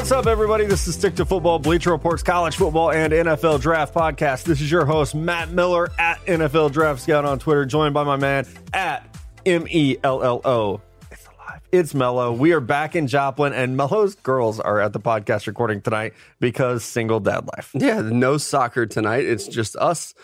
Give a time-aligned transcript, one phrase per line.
[0.00, 0.64] What's up, everybody?
[0.64, 4.44] This is Stick to Football, Bleacher Reports, College Football, and NFL Draft Podcast.
[4.44, 8.16] This is your host, Matt Miller, at NFL Draft Scout on Twitter, joined by my
[8.16, 10.80] man, at M E L L O.
[11.10, 11.60] It's alive.
[11.70, 12.32] It's Mello.
[12.32, 16.82] We are back in Joplin, and Mello's girls are at the podcast recording tonight because
[16.82, 17.70] single dad life.
[17.74, 19.26] Yeah, no soccer tonight.
[19.26, 20.14] It's just us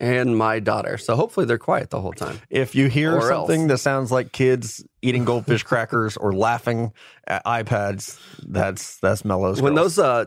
[0.00, 0.96] and my daughter.
[0.98, 2.40] So hopefully they're quiet the whole time.
[2.48, 3.68] If you hear Or something else.
[3.68, 6.92] that sounds like kids eating goldfish crackers or laughing
[7.26, 8.18] at iPads,
[8.48, 9.60] that's that's Mello's.
[9.62, 9.96] When girls.
[9.96, 10.24] those uh,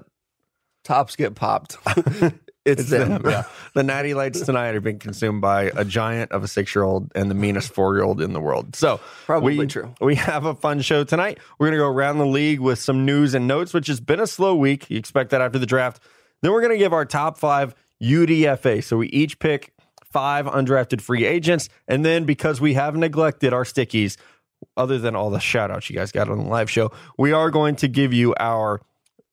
[0.84, 1.78] tops get popped,
[2.66, 3.22] it's, them.
[3.26, 3.44] yeah.
[3.73, 7.12] The natty lights tonight are being consumed by a giant of a six year old
[7.16, 8.76] and the meanest four year old in the world.
[8.76, 9.94] So Probably we, true.
[10.00, 11.40] We have a fun show tonight.
[11.58, 14.28] We're gonna go around the league with some news and notes, which has been a
[14.28, 14.90] slow week.
[14.90, 16.00] You expect that after the draft.
[16.42, 17.73] Then we're gonna give our top five
[18.04, 18.84] UDFA.
[18.84, 19.73] So we each pick
[20.04, 24.18] five undrafted free agents, and then because we have neglected our stickies,
[24.78, 27.50] other than all the shout outs you guys got on the live show, we are
[27.50, 28.81] going to give you our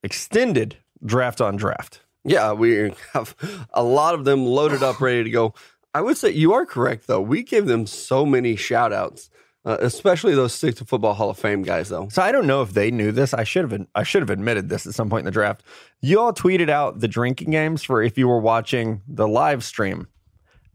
[0.03, 2.01] extended draft on draft.
[2.25, 3.35] Yeah, we have
[3.73, 5.55] a lot of them loaded up, ready to go.
[5.95, 7.21] I would say you are correct, though.
[7.21, 9.31] We gave them so many shout outs,
[9.65, 12.09] uh, especially those Stick to Football Hall of Fame guys, though.
[12.09, 13.35] So I don't know if they knew this.
[13.35, 15.63] I should have I should have admitted this at some point in the draft.
[16.01, 20.09] You all tweeted out the drinking games for if you were watching the live stream.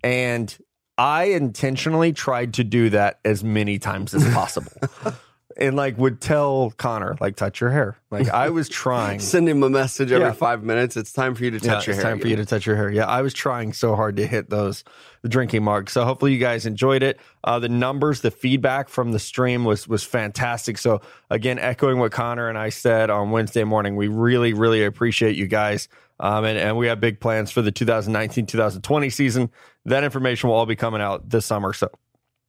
[0.04, 0.56] And
[0.98, 4.72] I intentionally tried to do that as many times as possible.
[5.58, 7.98] and like would tell Connor, like touch your hair.
[8.12, 9.20] Like I was trying.
[9.20, 10.34] Send him a message every Yeah.
[10.34, 10.98] five minutes.
[10.98, 12.12] It's time for you to Yeah, touch your it's hair.
[12.12, 12.90] time for you to touch your hair.
[12.90, 14.84] Yeah, I was trying so hard to hit those
[15.22, 15.94] the drinking marks.
[15.94, 17.20] So hopefully you guys enjoyed it.
[17.44, 20.78] Uh, the numbers, the feedback from the stream was was fantastic.
[20.78, 25.36] So again, echoing what Connor and I said on Wednesday morning, we really really appreciate
[25.36, 25.88] you guys.
[26.20, 29.52] Um, and, and we have big plans for the 2019-2020 season.
[29.86, 31.74] That information will all be coming out this summer.
[31.74, 31.90] So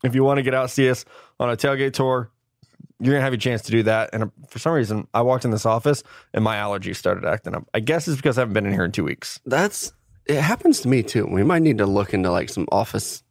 [0.05, 1.05] if you want to get out see us
[1.41, 2.31] on a tailgate tour,
[3.01, 4.11] you're gonna have your chance to do that.
[4.13, 7.55] And uh, for some reason, I walked in this office and my allergies started acting
[7.55, 7.69] up.
[7.75, 9.41] I guess it's because I haven't been in here in two weeks.
[9.45, 9.93] That's
[10.27, 11.27] it happens to me too.
[11.27, 13.23] We might need to look into like some office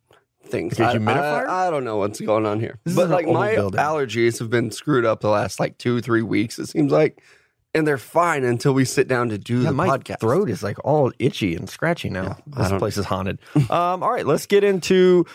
[0.45, 0.79] things.
[0.79, 1.47] Like I, humidifier?
[1.47, 3.79] I, I don't know what's going on here, This but like my building.
[3.79, 6.59] allergies have been screwed up the last like two three weeks.
[6.59, 7.21] It seems like,
[7.75, 10.19] and they're fine until we sit down to do Yeah, the my podcast.
[10.21, 12.37] throat is like all itchy and scratchy now.
[12.55, 13.37] I this place is haunted.
[13.55, 15.25] um, all right, let's get into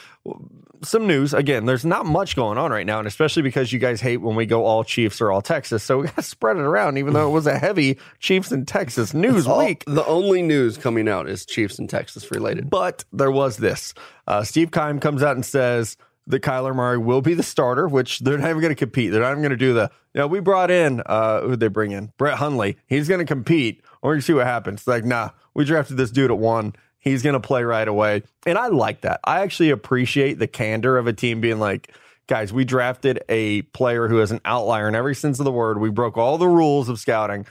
[0.82, 1.34] some news.
[1.34, 4.34] Again, there's not much going on right now, and especially because you guys hate when
[4.34, 6.96] we go all Chiefs or all Texas, so we got to spread it around.
[6.96, 10.78] Even though it was a heavy Chiefs and Texas news All- week, the only news
[10.78, 12.70] coming out is Chiefs and Texas related.
[12.70, 13.92] but there was this.
[14.26, 15.96] Uh, Steve Keim comes out and says
[16.30, 19.12] that Kyler Murray will be the starter, which they're not even going to compete.
[19.12, 21.68] They're not even going to do the, you know, we brought in, uh, who'd they
[21.68, 22.12] bring in?
[22.18, 22.76] Brett Hundley.
[22.86, 23.82] He's going to compete.
[24.02, 24.86] We're going to see what happens.
[24.86, 26.74] Like, nah, we drafted this dude at one.
[26.98, 28.22] He's going to play right away.
[28.46, 29.20] And I like that.
[29.24, 31.94] I actually appreciate the candor of a team being like,
[32.26, 35.80] guys, we drafted a player who is an outlier in every sense of the word.
[35.80, 37.46] We broke all the rules of scouting.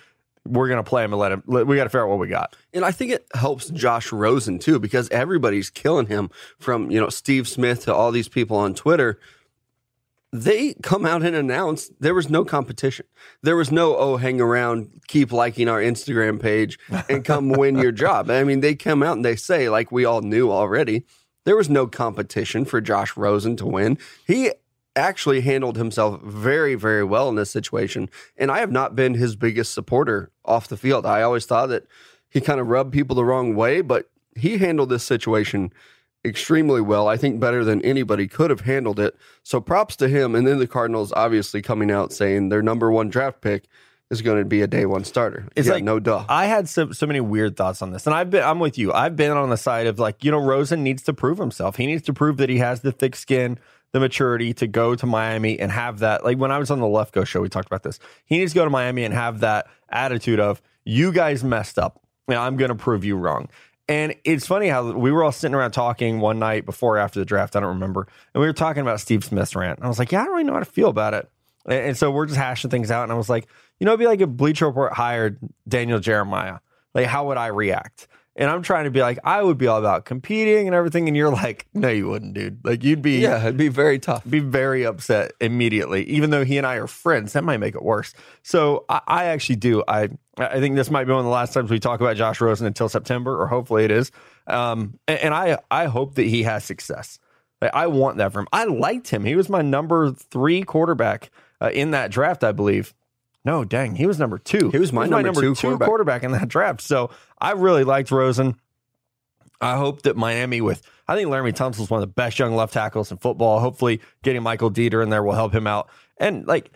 [0.46, 2.20] We're going to play him and let him, let- we got to figure out what
[2.20, 2.56] we got.
[2.74, 7.10] And I think it helps Josh Rosen too, because everybody's killing him from, you know,
[7.10, 9.20] Steve Smith to all these people on Twitter.
[10.32, 13.08] They come out and announce there was no competition.
[13.42, 16.78] There was no, oh, hang around, keep liking our Instagram page
[17.10, 18.30] and come win your job.
[18.30, 21.04] I mean, they come out and they say, like we all knew already,
[21.46, 23.98] there was no competition for Josh Rosen to win.
[24.28, 24.52] He
[24.96, 28.10] actually handled himself very, very well in this situation.
[28.38, 31.06] And I have not been his biggest supporter off the field.
[31.06, 31.86] I always thought that
[32.30, 35.72] he kind of rubbed people the wrong way, but he handled this situation
[36.26, 37.08] extremely well.
[37.08, 39.16] I think better than anybody could have handled it.
[39.44, 40.36] So props to him.
[40.36, 43.66] And then the Cardinals obviously coming out saying their number one draft pick
[44.10, 45.48] is going to be a day one starter.
[45.56, 46.26] It's Yeah, like no duh.
[46.28, 48.92] I had so so many weird thoughts on this, and I've been I'm with you.
[48.92, 51.76] I've been on the side of like you know Rosen needs to prove himself.
[51.76, 53.60] He needs to prove that he has the thick skin,
[53.92, 56.24] the maturity to go to Miami and have that.
[56.24, 58.00] Like when I was on the Lefkoe show, we talked about this.
[58.26, 62.02] He needs to go to Miami and have that attitude of you guys messed up.
[62.28, 63.50] and I'm going to prove you wrong.
[63.88, 67.20] And it's funny how we were all sitting around talking one night before or after
[67.20, 67.56] the draft.
[67.56, 68.08] I don't remember.
[68.36, 69.80] And we were talking about Steve Smith's rant.
[69.80, 71.28] And I was like, yeah, I don't really know how to feel about it.
[71.66, 73.04] And, and so we're just hashing things out.
[73.04, 73.48] And I was like,
[73.80, 76.60] you know, it'd be like if Bleacher Report hired Daniel Jeremiah.
[76.94, 78.08] Like, how would I react?
[78.40, 81.10] And I'm trying to be like, I would be all about competing and everything.
[81.10, 82.64] And you're like, no, you wouldn't, dude.
[82.64, 84.24] Like, you'd be yeah, it'd be very tough.
[84.28, 87.34] be very upset immediately, even though he and I are friends.
[87.34, 88.14] That might make it worse.
[88.42, 89.84] So I, I actually do.
[89.90, 90.08] I
[90.38, 92.66] I think this might be one of the last times we talk about Josh Rosen
[92.66, 94.10] until September, or hopefully it is.
[94.48, 97.20] Um, and, and I I hope that he has success.
[97.62, 98.48] Like, I want that from him.
[98.54, 99.26] I liked him.
[99.26, 101.30] He was my number three quarterback
[101.62, 102.94] uh, in that draft, I believe.
[103.46, 104.70] No, dang, he was number two.
[104.70, 105.88] He was my number two quarterback.
[105.88, 106.82] quarterback in that draft.
[106.82, 107.10] So
[107.40, 108.56] I really liked Rosen.
[109.62, 112.56] I hope that Miami with I think Laremy Tunsil is one of the best young
[112.56, 113.60] left tackles in football.
[113.60, 115.90] Hopefully, getting Michael Deiter in there will help him out.
[116.18, 116.72] And like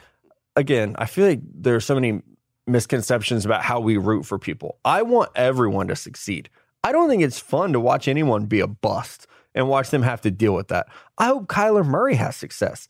[0.55, 2.21] again, I feel like there's so many
[2.65, 4.79] misconceptions about how we root for people.
[4.85, 6.49] I want everyone to succeed.
[6.83, 10.21] I don't think it's fun to watch anyone be a bust and watch them have
[10.21, 10.87] to deal with that.
[11.17, 12.87] I hope Kyler Murray has success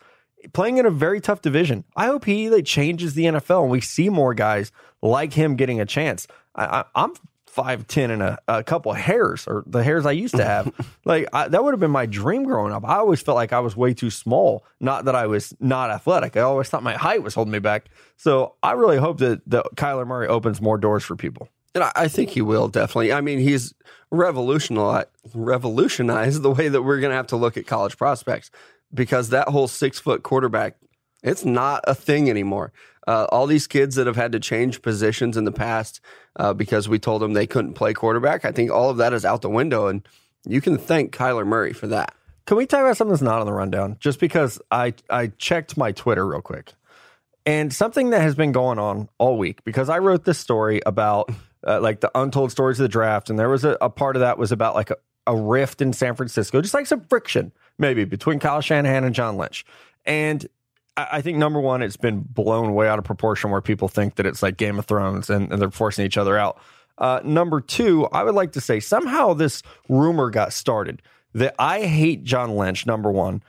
[0.51, 1.83] playing in a very tough division.
[1.95, 5.79] I hope he like changes the NFL and we see more guys like him getting
[5.79, 6.27] a chance.
[6.55, 7.13] I, am
[7.53, 10.73] five ten and a, a couple of hairs, or the hairs I used to have.
[11.05, 12.83] like I, that would have been my dream growing up.
[12.83, 14.65] I always felt like I was way too small.
[14.79, 16.35] Not that I was not athletic.
[16.35, 17.85] I always thought my height was holding me back.
[18.17, 21.47] So I really hope that, that Kyler Murray opens more doors for people.
[21.75, 23.11] And I think he will definitely.
[23.11, 23.73] I mean, he's
[24.11, 28.51] revolutionized revolutionized the way that we're going to have to look at college prospects
[28.93, 30.77] because that whole six foot quarterback,
[31.23, 32.71] it's not a thing anymore.
[33.07, 35.99] Uh, all these kids that have had to change positions in the past
[36.37, 39.25] uh, because we told them they couldn't play quarterback, I think all of that is
[39.25, 40.07] out the window, and
[40.45, 42.13] you can thank Kyler Murray for that.
[42.45, 43.97] Can we talk about something that's not on the rundown?
[43.99, 46.73] Just because I I checked my Twitter real quick,
[47.45, 51.29] and something that has been going on all week because I wrote this story about
[51.67, 54.21] uh, like the untold stories of the draft, and there was a, a part of
[54.21, 54.97] that was about like a,
[55.27, 59.37] a rift in San Francisco, just like some friction maybe between Kyle Shanahan and John
[59.37, 59.65] Lynch.
[60.05, 60.45] And
[60.95, 64.25] I think number one, it's been blown way out of proportion where people think that
[64.25, 66.59] it's like Game of Thrones and, and they're forcing each other out.
[66.99, 71.01] Uh, number two, I would like to say somehow this rumor got started
[71.33, 72.85] that I hate John Lynch.
[72.85, 73.41] Number one,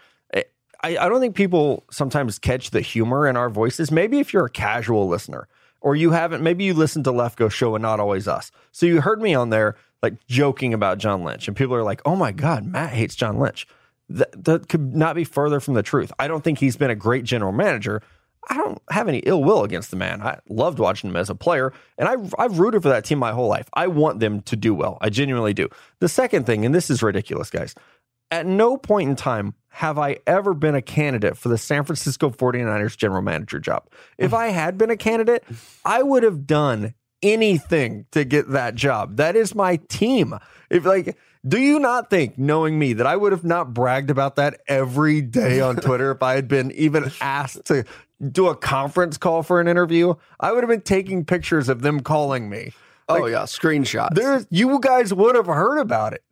[0.85, 3.91] I, I don't think people sometimes catch the humor in our voices.
[3.91, 5.49] Maybe if you're a casual listener
[5.81, 8.51] or you haven't, maybe you listen to Lefkoe Show and not always us.
[8.71, 12.03] So you heard me on there like joking about John Lynch, and people are like,
[12.05, 13.67] "Oh my God, Matt hates John Lynch."
[14.09, 16.13] That, that could not be further from the truth.
[16.19, 18.03] I don't think he's been a great general manager.
[18.49, 20.21] I don't have any ill will against the man.
[20.23, 23.33] I loved watching him as a player, and I've, I've rooted for that team my
[23.33, 23.69] whole life.
[23.73, 24.99] I want them to do well.
[25.01, 25.69] I genuinely do.
[26.01, 27.75] The second thing, and this is ridiculous, guys,
[28.31, 32.31] at no point in time have I ever been a candidate for the San Francisco
[32.31, 33.89] 49ers general manager job.
[34.19, 35.45] If I had been a candidate,
[35.85, 39.17] I would have done anything to get that job.
[39.17, 40.39] That is my team.
[40.71, 44.37] If like do you not think, knowing me, that I would have not bragged about
[44.37, 47.85] that every day on Twitter if I had been even asked to
[48.31, 50.15] do a conference call for an interview?
[50.41, 52.73] I would have been taking pictures of them calling me.
[53.09, 54.15] Oh, like, oh yeah, screenshots.
[54.15, 56.23] There's you guys would have heard about it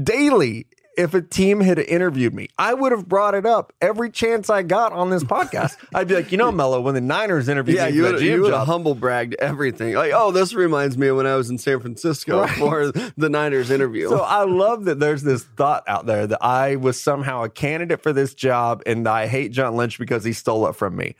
[0.00, 2.48] daily if a team had interviewed me.
[2.58, 5.76] I would have brought it up every chance I got on this podcast.
[5.94, 8.42] I'd be like, you know, Mello, when the Niners interviewed yeah, me, you would, you
[8.42, 9.94] would have humble bragged everything.
[9.94, 12.58] Like, oh, this reminds me of when I was in San Francisco right.
[12.58, 14.08] for the Niners interview.
[14.08, 18.02] So I love that there's this thought out there that I was somehow a candidate
[18.02, 21.14] for this job and I hate John Lynch because he stole it from me.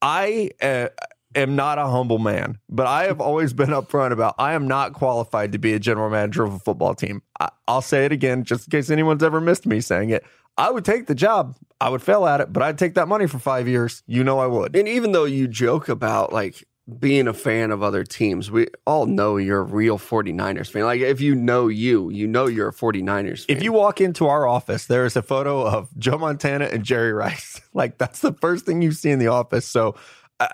[0.00, 0.88] I uh,
[1.34, 4.92] am not a humble man, but I have always been upfront about I am not
[4.92, 7.22] qualified to be a general manager of a football team.
[7.40, 10.24] I, will say it again, just in case anyone's ever missed me saying it.
[10.58, 11.56] I would take the job.
[11.80, 14.02] I would fail at it, but I'd take that money for five years.
[14.06, 14.76] You know I would.
[14.76, 16.64] And even though you joke about like
[16.98, 20.84] being a fan of other teams, we all know you're a real 49ers fan.
[20.84, 23.56] Like if you know you, you know you're a 49ers fan.
[23.56, 27.12] If you walk into our office, there is a photo of Joe Montana and Jerry
[27.12, 27.60] Rice.
[27.74, 29.66] like that's the first thing you see in the office.
[29.66, 29.96] So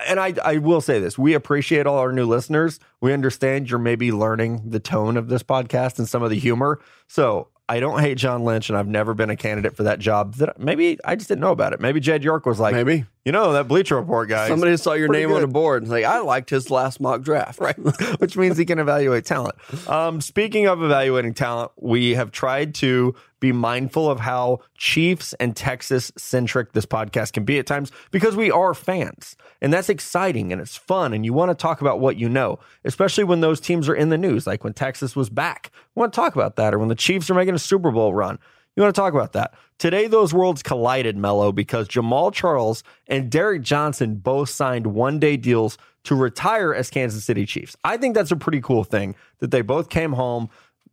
[0.07, 2.81] and I, I will say this we appreciate all our new listeners.
[3.01, 6.81] We understand you're maybe learning the tone of this podcast and some of the humor.
[7.07, 10.37] So I don't hate John Lynch, and I've never been a candidate for that job.
[10.37, 11.81] That maybe I just didn't know about it.
[11.81, 14.49] Maybe Jed York was like, maybe you know that Bleacher Report guy.
[14.49, 15.37] Somebody saw your name good.
[15.37, 15.83] on a board.
[15.83, 17.77] And like I liked his last mock draft, right?
[18.21, 19.55] Which means he can evaluate talent.
[19.87, 25.57] Um, speaking of evaluating talent, we have tried to be mindful of how Chiefs and
[25.57, 29.37] Texas centric this podcast can be at times because we are fans.
[29.61, 31.13] And that's exciting and it's fun.
[31.13, 34.09] And you want to talk about what you know, especially when those teams are in
[34.09, 35.71] the news, like when Texas was back.
[35.75, 38.15] You want to talk about that, or when the Chiefs are making a Super Bowl
[38.15, 38.39] run.
[38.77, 39.55] You want to talk about that.
[39.79, 45.37] Today, those worlds collided, Mello, because Jamaal Charles and Derrick Johnson both signed one day
[45.37, 47.77] deals to retire as Kansas City Chiefs.
[47.83, 50.49] I think that's a pretty cool thing that they both came home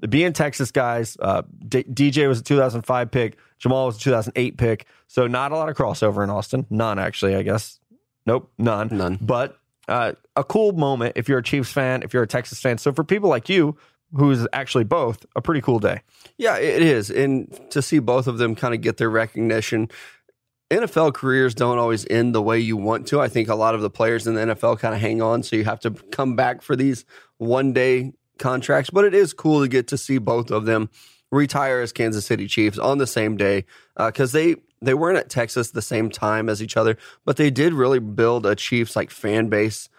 [0.09, 4.85] being Texas guys, uh, D- DJ was a 2005 pick, Jamaal was a 2008 pick.
[5.07, 6.65] So not a lot of crossover in Austin.
[6.69, 7.79] None, actually, I guess.
[8.25, 8.89] Nope, none.
[8.91, 9.19] None.
[9.21, 12.77] But uh, a cool moment if you're a Chiefs fan, if you're a Texas fan.
[12.77, 13.77] So for people like you,
[14.13, 16.01] who's actually both, a pretty cool day.
[16.37, 17.09] Yeah, it is.
[17.09, 19.89] And to see both of them kind of get their recognition.
[20.71, 23.21] NFL careers don't always end the way you want to.
[23.21, 25.55] I think a lot of the players in the NFL kind of hang on, so
[25.55, 27.05] you have to come back for these
[27.37, 30.89] one day contracts, but it is cool to get to see both of them
[31.31, 33.65] retire as Kansas City Chiefs on the same day
[33.97, 37.49] because uh, they they weren't at Texas the same time as each other, but they
[37.49, 39.89] did really build a Chiefs like fan base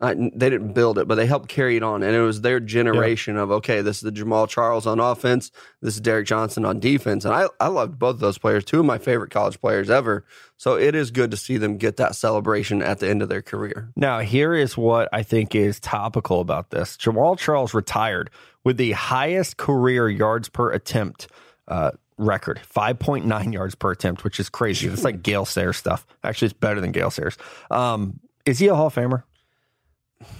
[0.00, 2.60] I, they didn't build it, but they helped carry it on, and it was their
[2.60, 5.50] generation of okay, this is the Jamaal Charles on offense,
[5.82, 8.78] this is Derrick Johnson on defense, and I I loved both of those players, two
[8.78, 10.24] of my favorite college players ever.
[10.56, 13.42] So it is good to see them get that celebration at the end of their
[13.42, 13.90] career.
[13.96, 18.30] Now, here is what I think is topical about this: Jamaal Charles retired
[18.62, 21.26] with the highest career yards per attempt.
[21.66, 24.88] Uh, record 5.9 yards per attempt, which is crazy.
[24.88, 26.06] It's like Gale Sayers stuff.
[26.24, 27.36] Actually, it's better than Gale Sayers.
[27.70, 29.22] Um, is he a Hall of Famer?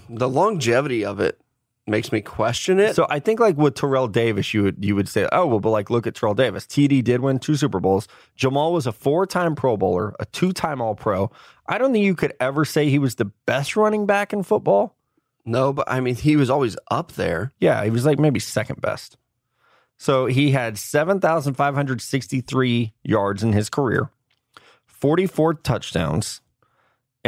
[0.09, 1.41] The longevity of it
[1.87, 2.95] makes me question it.
[2.95, 5.71] So I think like with Terrell Davis, you would you would say, oh well, but
[5.71, 6.67] like look at Terrell Davis.
[6.67, 8.09] TD did win two Super Bowls.
[8.39, 11.31] Jamaal was a four time Pro Bowler, a two time All Pro.
[11.67, 14.97] I don't think you could ever say he was the best running back in football.
[15.45, 17.53] no, but I mean, he was always up there.
[17.59, 19.17] Yeah, he was like maybe second best.
[19.97, 24.11] So he had seven thousand five hundred sixty three yards in his career,
[24.87, 26.41] forty four touchdowns.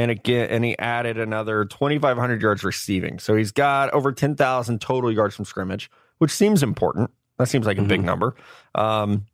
[0.00, 3.18] And again, and he added another 2,500 yards receiving.
[3.18, 7.10] So he's got over 10,000 total yards from scrimmage, which seems important.
[7.38, 8.04] That seems like a big Mhm.
[8.04, 8.34] number.
[8.74, 9.26] Um,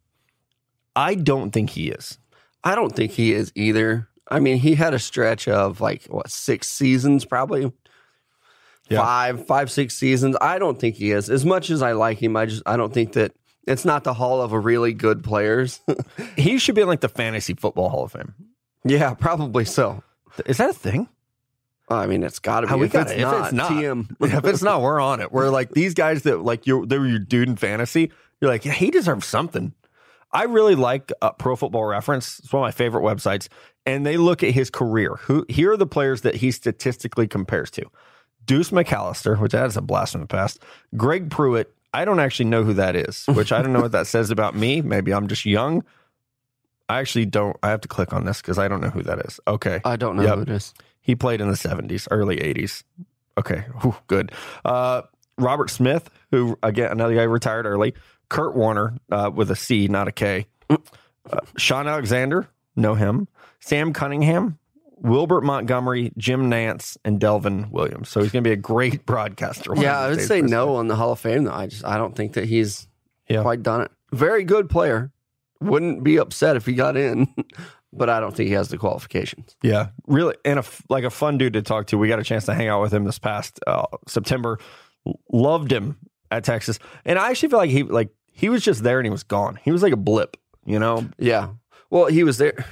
[0.96, 2.18] I don't think he is.
[2.64, 4.08] I don't think he is either.
[4.28, 7.70] I mean, he had a stretch of like what six seasons, probably
[8.88, 9.00] Yeah.
[9.00, 10.37] five, five, six seasons.
[10.40, 11.28] I don't think he is.
[11.30, 13.32] As much as I like him, I just I don't think that
[13.68, 15.80] it's not the hall of a really good players.
[16.37, 18.35] He should be in like the fantasy football Hall of Fame.
[18.85, 20.02] yeah, probably so.
[20.46, 21.08] Is that a thing?
[21.88, 22.70] I mean, it's got to be.
[22.70, 24.16] How we if, gotta- it's if not, it's not, TM.
[24.20, 25.30] if it's not, we're on it.
[25.32, 28.10] We're like these guys that like you they were your dude in fantasy.
[28.40, 29.72] You're like, yeah, he deserves something.
[30.32, 32.40] I really like uh, Pro Football Reference.
[32.40, 33.48] It's one of my favorite websites,
[33.86, 35.14] and they look at his career.
[35.22, 37.84] Who here are the players that he statistically compares to?
[38.44, 40.60] Deuce McAllister, which that is a blast from the past.
[40.96, 41.72] Greg Pruitt.
[41.94, 44.54] I don't actually know who that is, which I don't know what that says about
[44.54, 44.82] me.
[44.82, 45.82] Maybe I'm just young.
[46.88, 47.56] I actually don't.
[47.62, 49.40] I have to click on this because I don't know who that is.
[49.48, 49.80] Okay.
[49.84, 50.34] I don't know Yep.
[50.36, 50.74] who it is.
[51.00, 52.82] He played in the 70s, early 80s.
[53.38, 54.32] Okay, Whew, good.
[54.64, 55.02] Uh,
[55.38, 57.94] Robert Smith, who again another guy retired early.
[58.28, 60.46] Curt Warner uh, with a C, not a K.
[60.70, 60.76] Uh,
[61.56, 63.28] Shaun Alexander, know him.
[63.60, 64.58] Sam Cunningham,
[64.96, 68.08] Wilbert Montgomery, Jim Nance, and Delvin Williams.
[68.08, 69.74] So he's going to be a great broadcaster.
[69.76, 71.44] Yeah, I would say no on the Hall of Fame.
[71.44, 72.88] Though I just I don't think that he's
[73.28, 73.42] Yeah.
[73.42, 73.90] quite done it.
[74.12, 75.10] Very good player.
[75.60, 77.32] Wouldn't be upset if he got in,
[77.92, 79.56] but I don't think he has the qualifications.
[79.62, 81.98] Yeah, really, and a like a fun dude to talk to.
[81.98, 84.58] We got a chance to hang out with him this past uh, September.
[85.32, 85.96] Loved him
[86.30, 89.10] at Texas, and I actually feel like he like he was just there and he
[89.10, 89.58] was gone.
[89.62, 91.08] He was like a blip, you know.
[91.18, 91.50] Yeah.
[91.90, 92.64] Well, he was there.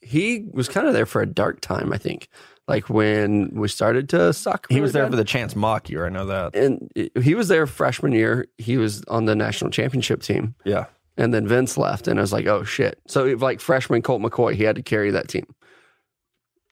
[0.00, 2.28] He was kind of there for a dark time, I think.
[2.68, 4.66] Like when we started to suck.
[4.68, 5.12] He really was there bad.
[5.12, 6.04] for the chance mock year.
[6.04, 6.54] I know that.
[6.54, 6.90] and
[7.20, 8.46] he was there freshman year.
[8.58, 10.84] He was on the national championship team, Yeah,
[11.18, 14.22] and then Vince left, and I was like, "Oh shit!" So, if, like freshman Colt
[14.22, 15.44] McCoy, he had to carry that team,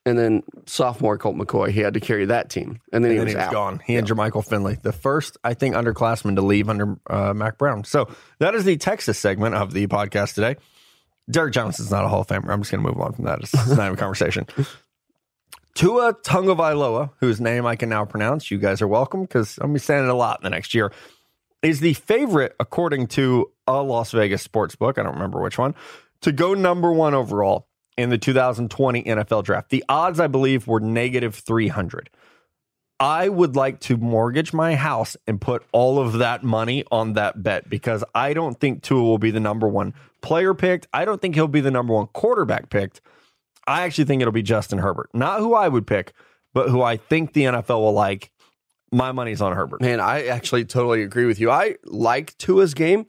[0.06, 3.16] and then sophomore Colt McCoy, he had to carry that team, and then, and he,
[3.18, 3.52] then was he was out.
[3.52, 3.82] gone.
[3.84, 7.84] He and Jermichael Finley, the first I think underclassmen to leave under uh, Mack Brown.
[7.84, 10.56] So that is the Texas segment of the podcast today.
[11.28, 12.48] Derrick Johnson's not a Hall of Famer.
[12.50, 13.40] I'm just going to move on from that.
[13.40, 14.46] It's, it's not even a conversation.
[15.74, 19.74] Tua Tagovailoa, whose name I can now pronounce, you guys are welcome because I'm going
[19.74, 20.92] to be saying it a lot in the next year,
[21.62, 24.98] is the favorite, according to a Las Vegas sports book.
[24.98, 25.74] I don't remember which one,
[26.22, 29.70] to go number one overall in the 2020 NFL draft.
[29.70, 32.10] The odds, I believe, were negative 300.
[32.98, 37.42] I would like to mortgage my house and put all of that money on that
[37.42, 39.92] bet because I don't think Tua will be the number one
[40.22, 40.86] player picked.
[40.94, 43.02] I don't think he'll be the number one quarterback picked.
[43.66, 45.10] I actually think it'll be Justin Herbert.
[45.12, 46.12] Not who I would pick,
[46.54, 48.30] but who I think the NFL will like.
[48.92, 49.82] My money's on Herbert.
[49.82, 51.50] Man, I actually totally agree with you.
[51.50, 53.06] I like Tua's game.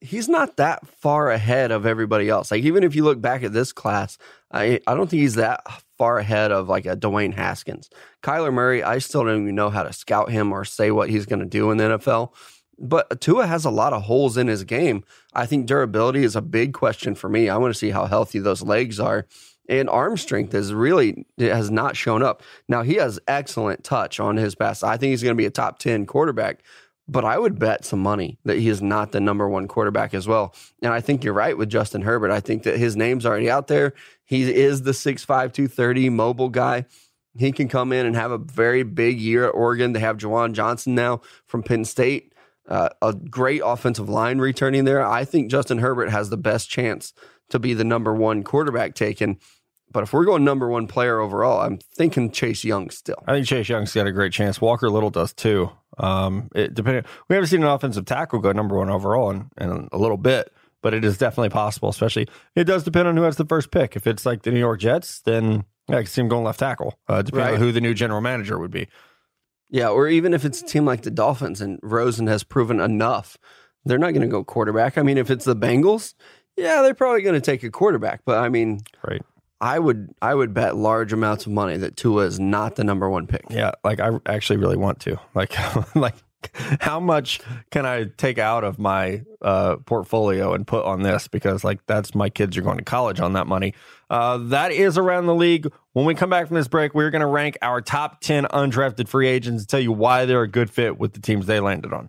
[0.00, 2.50] He's not that far ahead of everybody else.
[2.50, 4.16] Like even if you look back at this class,
[4.50, 5.62] I I don't think he's that
[5.98, 7.90] far ahead of like a Dwayne Haskins.
[8.22, 11.26] Kyler Murray, I still don't even know how to scout him or say what he's
[11.26, 12.32] going to do in the NFL.
[12.78, 15.04] But Tua has a lot of holes in his game.
[15.34, 17.50] I think durability is a big question for me.
[17.50, 19.26] I want to see how healthy those legs are.
[19.68, 22.42] And arm strength is really has not shown up.
[22.66, 24.82] Now he has excellent touch on his pass.
[24.82, 26.62] I think he's going to be a top 10 quarterback,
[27.10, 30.28] but I would bet some money that he is not the number one quarterback as
[30.28, 30.54] well.
[30.80, 32.30] And I think you're right with Justin Herbert.
[32.30, 33.94] I think that his name's already out there.
[34.24, 36.86] He is the 6'5, 230 mobile guy.
[37.36, 39.92] He can come in and have a very big year at Oregon.
[39.92, 42.32] They have Juwan Johnson now from Penn State.
[42.68, 45.04] Uh, a great offensive line returning there.
[45.04, 47.12] I think Justin Herbert has the best chance
[47.48, 49.38] to be the number one quarterback taken.
[49.92, 53.22] But if we're going number one player overall, I'm thinking Chase Young still.
[53.26, 54.60] I think Chase Young's got a great chance.
[54.60, 55.70] Walker Little does too.
[55.98, 59.88] Um, it depending, we haven't seen an offensive tackle go number one overall in, in
[59.92, 61.88] a little bit, but it is definitely possible.
[61.88, 63.96] Especially, it does depend on who has the first pick.
[63.96, 66.60] If it's like the New York Jets, then yeah, I can see him going left
[66.60, 66.98] tackle.
[67.08, 67.54] Uh, depending Right.
[67.54, 68.86] on who the new general manager would be.
[69.70, 73.36] Yeah, or even if it's a team like the Dolphins and Rosen has proven enough,
[73.84, 74.98] they're not going to go quarterback.
[74.98, 76.14] I mean, if it's the Bengals,
[76.56, 78.22] yeah, they're probably going to take a quarterback.
[78.24, 79.22] But I mean, Right.
[79.60, 83.08] I would I would bet large amounts of money that Tua is not the number
[83.10, 83.44] one pick.
[83.50, 85.18] Yeah, like I actually really want to.
[85.34, 85.54] Like,
[85.94, 86.14] like
[86.80, 87.40] how much
[87.70, 91.28] can I take out of my uh, portfolio and put on this?
[91.28, 93.74] Because like that's my kids are going to college on that money.
[94.08, 95.70] Uh, that is around the league.
[95.92, 99.08] When we come back from this break, we're going to rank our top ten undrafted
[99.08, 101.92] free agents and tell you why they're a good fit with the teams they landed
[101.92, 102.08] on.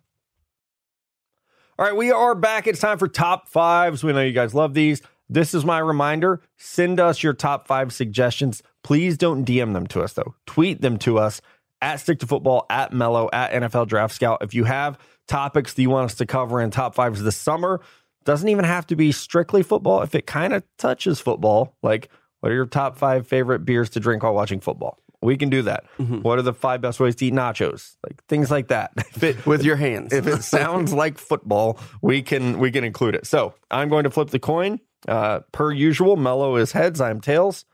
[1.78, 2.68] All right, we are back.
[2.68, 4.04] It's time for top fives.
[4.04, 5.02] We know you guys love these.
[5.32, 6.42] This is my reminder.
[6.58, 8.62] Send us your top five suggestions.
[8.84, 10.36] Please don't DM them to us, though.
[10.46, 11.42] Tweet them to us
[11.82, 14.40] at Stick to Football, at Mello, at NFL Draft Scout.
[14.42, 17.80] If you have topics that you want us to cover in top fives this summer,
[18.26, 20.02] doesn't even have to be strictly football.
[20.02, 22.10] If it kind of touches football, like
[22.42, 24.98] what are your top five favorite beers to drink while watching football?
[25.22, 25.86] We can do that.
[25.98, 26.24] Mm-hmm.
[26.24, 27.96] What are the five best ways to eat nachos?
[28.04, 28.92] Like things like that.
[29.22, 30.12] It, With your hands.
[30.12, 33.28] if it sounds like football, we can we can include it.
[33.28, 34.80] So I'm going to flip the coin.
[35.08, 37.02] Uh, per usual, Mello is heads.
[37.02, 37.66] I'm tails.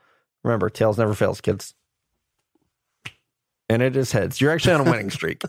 [0.43, 1.74] Remember, tails never fails, kids.
[3.69, 4.39] And it is heads.
[4.39, 5.41] You're actually on a winning streak.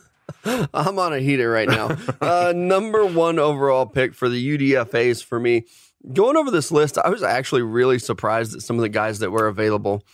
[0.44, 1.97] I'm on a heater right now.
[2.20, 5.66] uh, number one overall pick for the UDFA's for me.
[6.12, 9.30] Going over this list, I was actually really surprised at some of the guys that
[9.30, 10.04] were available.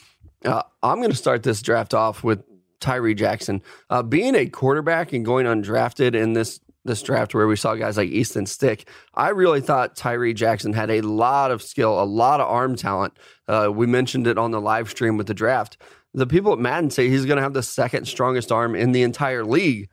[0.45, 2.43] Uh, I'm going to start this draft off with
[2.81, 3.63] Tyree Jackson.
[3.89, 7.97] Uh, being a quarterback and going undrafted in this this draft where we saw guys
[7.97, 12.41] like Easton Stick, I really thought Tyree Jackson had a lot of skill, a lot
[12.41, 13.15] of arm talent.
[13.49, 15.79] Uh, we mentioned it on the live stream with the draft.
[16.13, 19.03] The people at Madden say he's going to have the second strongest arm in the
[19.03, 19.89] entire league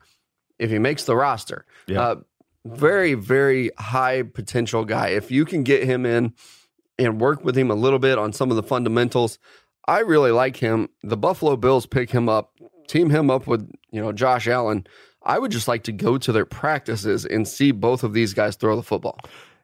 [0.60, 1.66] if he makes the roster.
[1.88, 2.02] Yeah.
[2.02, 2.16] Uh,
[2.66, 5.10] very, very high potential guy.
[5.10, 6.34] If you can get him in
[7.00, 9.40] and work with him a little bit on some of the fundamentals,
[9.88, 10.90] I really like him.
[11.02, 12.54] The Buffalo Bills pick him up,
[12.88, 14.86] team him up with, you know, Josh Allen.
[15.24, 18.56] I would just like to go to their practices and see both of these guys
[18.56, 19.20] throw the football.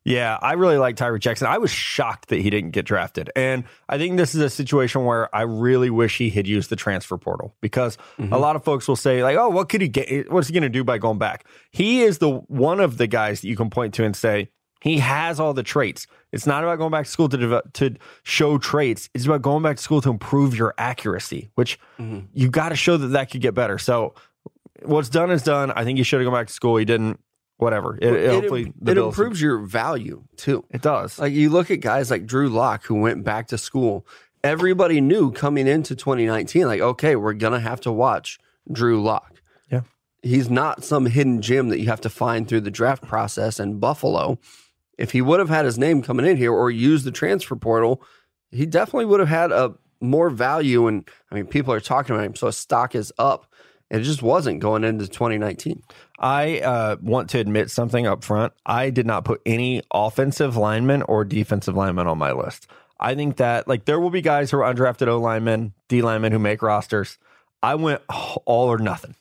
[0.07, 1.47] Yeah, I really like Tyree Jackson.
[1.47, 3.29] I was shocked that he didn't get drafted.
[3.35, 6.77] And I think this is a situation where I really wish he had used the
[6.77, 8.31] transfer portal because mm-hmm.
[8.31, 10.31] a lot of folks will say, like, oh, what could he get?
[10.31, 11.45] What's he going to do by going back?
[11.71, 14.99] He is the one of the guys that you can point to and say, he
[14.99, 16.07] has all the traits.
[16.31, 19.09] It's not about going back to school to develop, to show traits.
[19.13, 22.27] It's about going back to school to improve your accuracy, which mm-hmm.
[22.33, 23.77] you got to show that that could get better.
[23.77, 24.13] So
[24.83, 25.71] what's done is done.
[25.71, 26.77] I think he should have gone back to school.
[26.77, 27.19] He didn't.
[27.57, 27.97] Whatever.
[27.99, 30.63] It, it- It, hopefully it Bills- improves your value too.
[30.69, 31.17] It does.
[31.17, 34.05] Like you look at guys like Drew Lock who went back to school.
[34.43, 38.37] Everybody knew coming into 2019, like, okay, we're gonna have to watch
[38.71, 39.41] Drew Lock.
[39.71, 39.81] Yeah.
[40.21, 43.79] He's not some hidden gem that you have to find through the draft process in
[43.79, 44.37] Buffalo.
[44.99, 48.03] If he would have had his name coming in here or used the transfer portal,
[48.51, 50.85] he definitely would have had a more value.
[50.87, 53.51] And I mean, people are talking about him, so his stock is up.
[53.89, 55.81] It just wasn't going into 2019.
[56.19, 58.53] I uh, want to admit something up front.
[58.65, 62.67] I did not put any offensive linemen or defensive linemen on my list.
[62.99, 66.31] I think that like there will be guys who are undrafted O linemen, D linemen
[66.31, 67.17] who make rosters.
[67.63, 68.01] I went
[68.45, 69.15] all or nothing.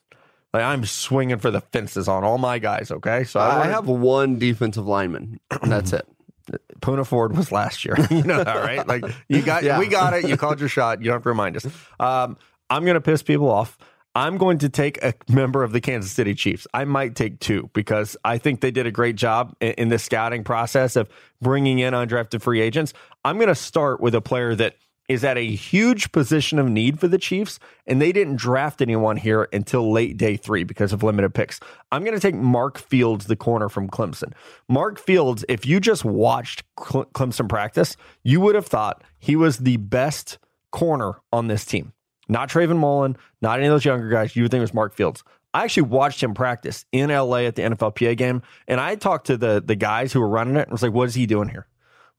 [0.52, 2.90] Like I'm swinging for the fences on all my guys.
[2.90, 5.38] Okay, so I, I have one defensive lineman.
[5.62, 6.08] That's it.
[6.80, 7.96] Poona Ford was last year.
[8.10, 8.86] you know that, right?
[8.86, 9.78] Like you got, Yeah.
[9.78, 10.26] we got it.
[10.28, 11.00] You called your shot.
[11.00, 11.66] You don't have to remind us.
[12.00, 12.36] Um,
[12.70, 13.76] I'm going to piss people off.
[14.16, 16.66] I'm going to take a member of the Kansas City Chiefs.
[16.72, 19.98] I might take two because I think they did a great job in, in the
[19.98, 21.10] scouting process of
[21.42, 22.94] bringing in undrafted free agents.
[23.26, 24.76] I'm going to start with a player that
[25.10, 29.18] is at a huge position of need for the Chiefs, and they didn't draft anyone
[29.18, 31.60] here until late day three because of limited picks.
[31.92, 34.32] I'm going to take Mark Fields, the corner from Clemson.
[34.66, 39.58] Mark Fields, if you just watched Cle- Clemson practice, you would have thought he was
[39.58, 40.38] the best
[40.72, 41.92] corner on this team.
[42.28, 44.34] Not Trayvon Mullen, not any of those younger guys.
[44.34, 45.22] You would think it was Mark Fields.
[45.54, 49.36] I actually watched him practice in LA at the NFLPA game, and I talked to
[49.36, 51.66] the the guys who were running it and was like, "What is he doing here?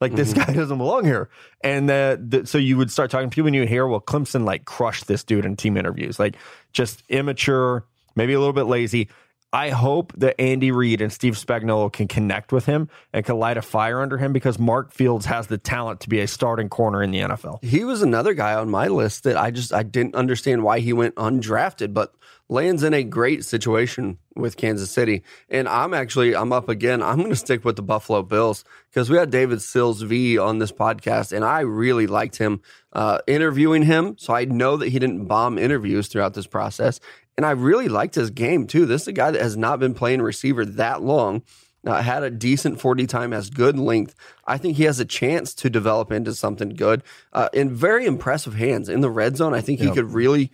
[0.02, 0.52] Like this mm-hmm.
[0.52, 1.30] guy doesn't belong here."
[1.62, 4.43] And the, the, so you would start talking to people, and you hear, "Well, Clemson
[4.43, 6.36] like crushed this dude in team interviews, like
[6.74, 9.10] just immature, maybe a little bit lazy."
[9.53, 13.57] I hope that Andy Reid and Steve Spagnuolo can connect with him and can light
[13.57, 17.01] a fire under him because Mark Fields has the talent to be a starting corner
[17.01, 17.63] in the NFL.
[17.63, 20.91] He was another guy on my list that I just I didn't understand why he
[20.91, 22.13] went undrafted, but
[22.49, 25.23] lands in a great situation with Kansas City.
[25.49, 27.01] And I'm actually I'm up again.
[27.01, 30.60] I'm going to stick with the Buffalo Bills because we had David Sills V on
[30.60, 32.62] this podcast, and I really liked him
[32.93, 34.17] uh, interviewing him.
[34.17, 36.99] So I know that he didn't bomb interviews throughout this process,
[37.38, 38.86] and I really liked his game too.
[38.86, 41.43] This is a guy that has not been playing receiver that long.
[41.86, 44.13] Uh, had a decent 40 time, has good length.
[44.45, 47.04] I think he has a chance to develop into something good.
[47.32, 50.52] Uh, in very impressive hands in the red zone, I think he could really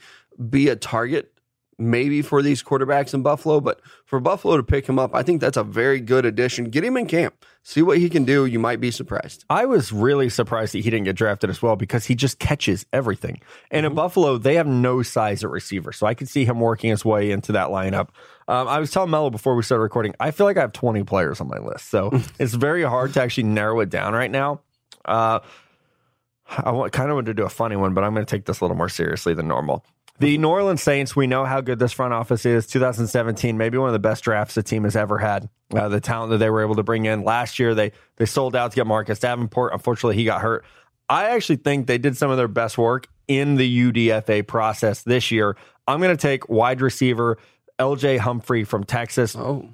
[0.50, 1.33] be a target
[1.90, 5.42] maybe for these quarterbacks in Buffalo, but for Buffalo to pick him up, I think
[5.42, 6.66] that's a very good addition.
[6.66, 8.46] Get him in camp, see what he can do.
[8.46, 9.46] You might be surprised.
[9.50, 12.86] I was really surprised that he didn't get drafted as well because he just catches
[12.94, 13.42] everything.
[13.72, 16.90] And in Buffalo, they have no size at receiver, so I could see him working
[16.90, 18.10] his way into that lineup.
[18.48, 21.04] Um, I was telling Mello before we started recording, I feel like I have 20
[21.04, 24.62] players on my list, so it's very hard to actually narrow it down right now.
[25.06, 25.40] Uh,
[26.58, 28.46] I want, kind of wanted to do a funny one, but I'm going to take
[28.46, 29.86] this a little more seriously than normal.
[30.20, 32.68] The New Orleans Saints, we know how good this front office is.
[32.68, 35.50] 2017, maybe one of the best drafts the team has ever had.
[35.74, 38.56] Uh, the talent that they were able to bring in last year, they they sold
[38.56, 39.74] out to get Marcus Davenport.
[39.74, 40.64] Unfortunately, he got hurt.
[41.10, 45.32] I actually think they did some of their best work in the UDFA process this
[45.32, 45.58] year.
[45.88, 47.38] I'm going to take wide receiver
[47.80, 49.36] LJ Humphrey from Texas.
[49.36, 49.68] Oh,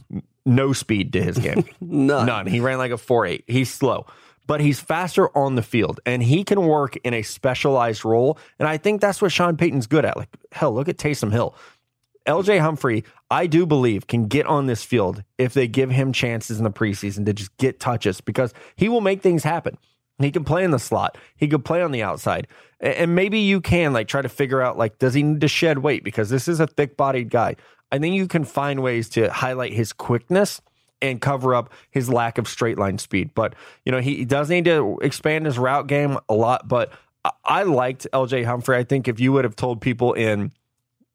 [0.46, 1.66] No speed to his game.
[1.82, 2.26] none.
[2.26, 2.48] None.
[2.48, 3.44] He ran like a 4 8.
[3.48, 4.06] He's slow,
[4.50, 8.36] but he's faster on the field and he can work in a specialized role.
[8.58, 10.18] And I think that's what Sean Payton's good at.
[10.18, 11.54] Like, hell, look at Taysom Hill.
[12.26, 16.58] LJ Humphrey, I do believe, can get on this field if they give him chances
[16.58, 19.78] in the preseason to just get touches because he will make things happen.
[20.18, 21.20] He can play in the slot.
[21.38, 22.48] He could play on the outside.
[22.80, 25.78] And maybe you can like try to figure out like, does he need to shed
[25.78, 26.04] weight?
[26.04, 27.56] Because this is a thick bodied guy.
[27.92, 30.60] I think you can find ways to highlight his quickness
[31.02, 33.32] and cover up his lack of straight line speed.
[33.34, 36.68] But, you know, he, he does need to expand his route game a lot.
[36.68, 36.92] But
[37.24, 38.78] I, I liked LJ Humphrey.
[38.78, 40.52] I think if you would have told people in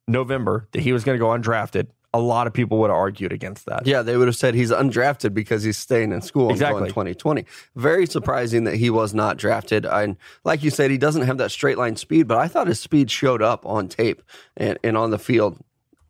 [0.07, 3.33] November that he was going to go undrafted, a lot of people would have argued
[3.33, 3.87] against that.
[3.87, 6.83] Yeah, they would have said he's undrafted because he's staying in school Exactly.
[6.83, 7.45] until 2020.
[7.75, 9.85] Very surprising that he was not drafted.
[9.85, 12.79] And like you said, he doesn't have that straight line speed, but I thought his
[12.79, 14.23] speed showed up on tape
[14.57, 15.59] and, and on the field.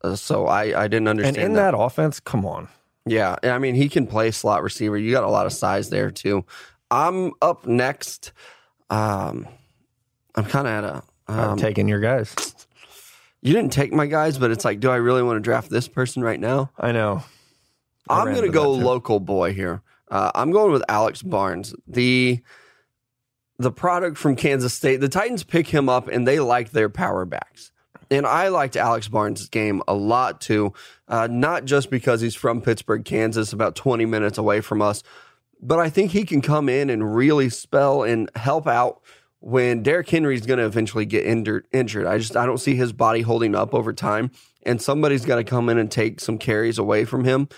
[0.02, 1.38] Uh, so I, I didn't understand.
[1.38, 2.68] And in that offense, come on.
[3.06, 4.96] Yeah, I mean he can play slot receiver.
[4.96, 6.44] You got a lot of size there too.
[6.90, 8.32] I'm up next.
[8.90, 9.46] Um,
[10.34, 11.02] I'm kind of at a.
[11.26, 12.34] I'm Um, taking your guys.
[13.42, 15.88] you didn't take my guys, but it's like, do I really want to draft this
[15.88, 16.70] person right now?
[16.78, 17.22] I know.
[18.08, 19.82] I I'm going to go local boy here.
[20.10, 22.40] Uh, I'm going with Alex Barnes, the
[23.58, 25.00] the product from Kansas State.
[25.00, 27.70] The Titans pick him up, and they like their power backs.
[28.10, 30.74] And I liked Alex Barnes' game a lot too,
[31.08, 35.02] uh, not just because he's from Pittsburgh, Kansas, about 20 minutes away from us,
[35.60, 39.00] but I think he can come in and really spell and help out
[39.40, 41.66] when Derrick Henry is going to eventually get injured.
[41.72, 44.30] Injured, I just I don't see his body holding up over time,
[44.64, 47.48] and somebody's got to come in and take some carries away from him.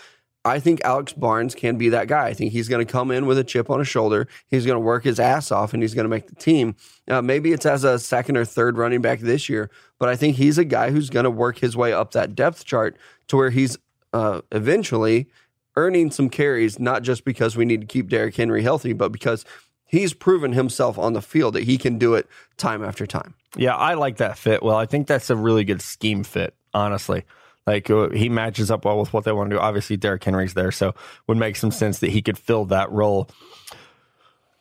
[0.47, 2.27] I think Alex Barnes can be that guy.
[2.27, 4.29] I think he's going to come in with a chip on his shoulder.
[4.49, 6.77] He's going to work his ass off, and he's going to make the team.
[7.09, 10.37] Uh, maybe it's as a second or third running back this year, but I think
[10.37, 12.97] he's a guy who's going to work his way up that depth chart
[13.29, 13.77] to where he's
[14.13, 15.29] uh, eventually
[15.77, 19.45] earning some carries, not just because we need to keep Derrick Henry healthy, but because
[19.85, 23.35] he's proven himself on the field that he can do it time after time.
[23.57, 24.63] Yeah, I like that fit.
[24.63, 27.25] Well, I think that's a really good scheme fit, honestly.
[27.67, 29.61] Like uh, he matches up well with what they want to do.
[29.61, 30.95] Obviously, Derrick Henry's there, so
[31.27, 33.29] would make some sense that he could fill that role.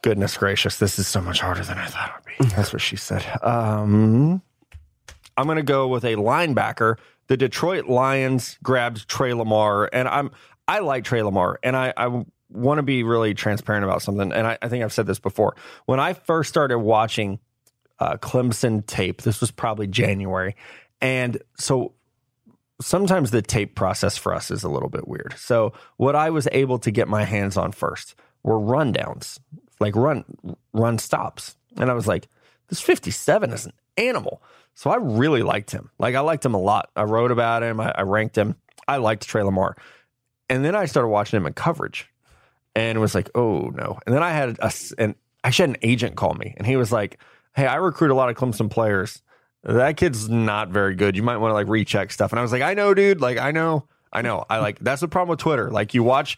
[0.01, 2.55] Goodness gracious, this is so much harder than I thought it would be.
[2.55, 3.25] That's what she said.
[3.41, 4.41] Um,
[5.37, 6.97] I'm going to go with a linebacker.
[7.27, 10.31] The Detroit Lions grabbed Tre Lamar, and I'm
[10.67, 14.31] I like Tre Lamar, and I, I want to be really transparent about something.
[14.31, 15.55] And I, I think I've said this before.
[15.85, 17.39] When I first started watching
[17.99, 20.55] uh, Clemson tape, this was probably January,
[21.01, 21.93] and so
[22.81, 25.35] sometimes the tape process for us is a little bit weird.
[25.37, 29.39] So what I was able to get my hands on first were rundowns,
[29.79, 30.23] like run
[30.73, 32.27] run stops, and I was like,
[32.67, 34.41] this 57 is an animal.
[34.73, 35.89] So I really liked him.
[35.99, 36.89] Like I liked him a lot.
[36.95, 37.79] I wrote about him.
[37.79, 38.55] I, I ranked him.
[38.87, 39.75] I liked Tre Lamar,
[40.49, 42.09] and then I started watching him in coverage,
[42.75, 43.99] and was like, oh no.
[44.05, 46.91] And then I had a, and actually had an agent call me, and he was
[46.91, 47.19] like,
[47.55, 49.21] hey, I recruit a lot of Clemson players
[49.65, 51.15] that kid's not very good.
[51.17, 52.31] You might want to like recheck stuff.
[52.31, 53.21] And I was like, I know, dude.
[53.21, 54.45] Like, I know, I know.
[54.49, 55.69] I like that's the problem with Twitter.
[55.71, 56.37] Like, you watch,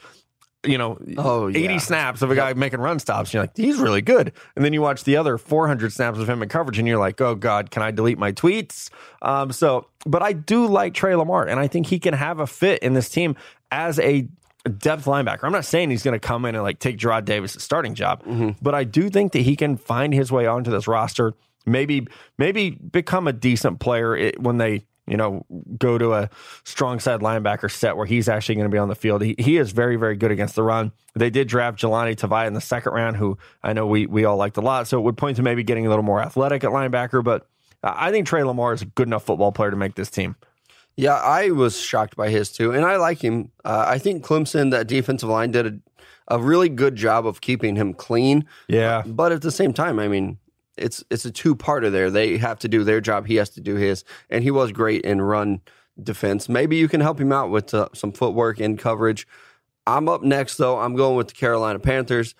[0.65, 3.29] you know, Oh, 80 snaps of a guy making run stops.
[3.29, 4.31] And you're like, he's really good.
[4.55, 7.19] And then you watch the other 400 snaps of him in coverage, and you're like,
[7.21, 8.89] oh God, can I delete my tweets?
[9.21, 12.47] Um, so, but I do like Tre Lamar, and I think he can have a
[12.47, 13.35] fit in this team
[13.71, 14.27] as a
[14.79, 15.43] depth linebacker.
[15.43, 18.23] I'm not saying he's going to come in and like take Jarrad Davis' starting job,
[18.61, 21.33] but I do think that he can find his way onto this roster.
[21.67, 25.45] Maybe, maybe become a decent player when they, you know,
[25.77, 26.29] go to a
[26.63, 29.21] strong side linebacker set where he's actually going to be on the field.
[29.21, 30.91] He, he is very, very good against the run.
[31.15, 34.35] They did draft Jahlani Tavai in the second round, who I know we we all
[34.35, 34.87] liked a lot.
[34.87, 37.23] So it would point to maybe getting a little more athletic at linebacker.
[37.23, 37.47] But
[37.83, 40.35] I think Tre Lamar is a good enough football player to make this team.
[40.97, 43.51] Yeah, I was shocked by his too, and I like him.
[43.63, 47.75] Uh, I think Clemson, that defensive line, did a, a really good job of keeping
[47.75, 48.45] him clean.
[48.67, 49.03] Yeah.
[49.05, 50.37] But at the same time, I mean,
[50.77, 52.09] it's it's a two parter there.
[52.09, 53.27] They have to do their job.
[53.27, 55.61] He has to do his, and he was great in run
[56.01, 56.47] defense.
[56.47, 59.27] Maybe you can help him out with uh, some footwork and coverage.
[59.85, 60.79] I'm up next, though.
[60.79, 62.35] I'm going with the Carolina Panthers.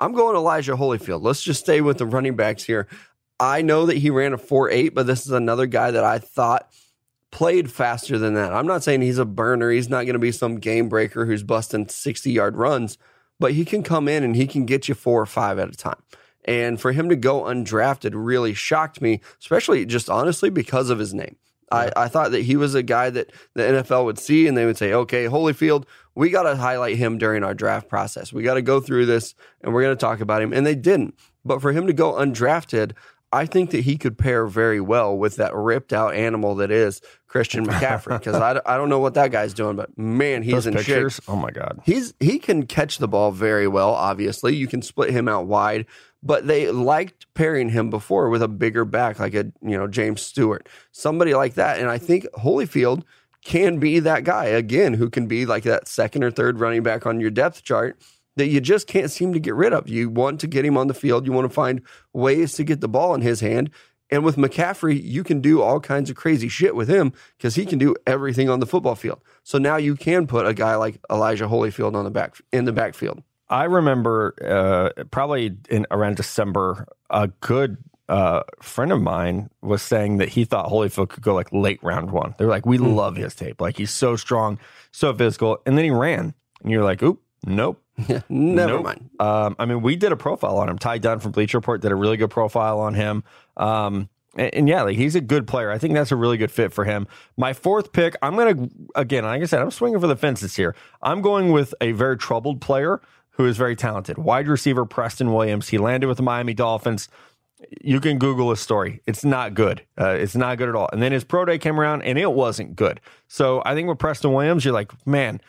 [0.00, 1.22] I'm going Elijah Holyfield.
[1.22, 2.86] Let's just stay with the running backs here.
[3.40, 6.18] I know that he ran a 4 8, but this is another guy that I
[6.18, 6.70] thought
[7.30, 8.52] played faster than that.
[8.52, 9.70] I'm not saying he's a burner.
[9.70, 12.96] He's not going to be some game breaker who's busting 60 yard runs,
[13.40, 15.76] but he can come in and he can get you four or five at a
[15.76, 16.00] time.
[16.44, 21.14] And for him to go undrafted really shocked me, especially just honestly because of his
[21.14, 21.36] name.
[21.72, 24.66] I, I thought that he was a guy that the NFL would see and they
[24.66, 28.32] would say, okay, Holyfield, we got to highlight him during our draft process.
[28.32, 30.52] We got to go through this and we're going to talk about him.
[30.52, 31.18] And they didn't.
[31.44, 32.92] But for him to go undrafted,
[33.32, 37.00] I think that he could pair very well with that ripped out animal that is
[37.26, 38.18] Christian McCaffrey.
[38.20, 41.14] Because I, I don't know what that guy's doing, but man, he's Those in pictures.
[41.14, 41.24] shape.
[41.28, 41.80] Oh my god.
[41.84, 43.90] He's he can catch the ball very well.
[43.90, 45.86] Obviously, you can split him out wide,
[46.24, 50.22] but they liked pairing him before with a bigger back, like a you know James
[50.22, 51.78] Stewart, somebody like that.
[51.78, 53.04] And I think Holyfield
[53.44, 57.06] can be that guy again, who can be like that second or third running back
[57.06, 58.00] on your depth chart
[58.36, 59.88] that you just can't seem to get rid of.
[59.88, 61.26] You want to get him on the field.
[61.26, 61.82] You want to find
[62.12, 63.70] ways to get the ball in his hand.
[64.10, 67.64] And with McCaffrey, you can do all kinds of crazy shit with him because he
[67.64, 69.20] can do everything on the football field.
[69.44, 72.72] So now you can put a guy like Elijah Holyfield on the back in the
[72.72, 73.22] backfield.
[73.48, 77.76] I remember uh, probably in around December, a good
[78.08, 82.10] uh, friend of mine was saying that he thought Holyfield could go like late round
[82.10, 82.34] one.
[82.38, 83.60] They're like, we love his tape.
[83.60, 84.58] Like he's so strong,
[84.92, 85.58] so physical.
[85.66, 86.34] And then he ran.
[86.62, 87.80] And you're like, oop, nope.
[88.28, 88.84] Never Nope.
[88.84, 89.10] mind.
[89.20, 90.78] Um, I mean, we did a profile on him.
[90.78, 93.22] Ty Dunne from Bleacher Report did a really good profile on him.
[93.56, 95.70] Um, and, and yeah, like he's a good player.
[95.70, 97.06] I think that's a really good fit for him.
[97.36, 100.74] My fourth pick, I'm gonna again, like I said, I'm swinging for the fences here.
[101.02, 103.00] I'm going with a very troubled player
[103.34, 104.18] who is very talented.
[104.18, 105.68] Wide receiver Preston Williams.
[105.68, 107.08] He landed with the Miami Dolphins.
[107.80, 109.00] You can Google his story.
[109.06, 109.82] It's not good.
[109.98, 110.88] Uh, it's not good at all.
[110.92, 113.00] And then his pro day came around, and it wasn't good.
[113.26, 115.40] So I think with Preston Williams, you're like, man,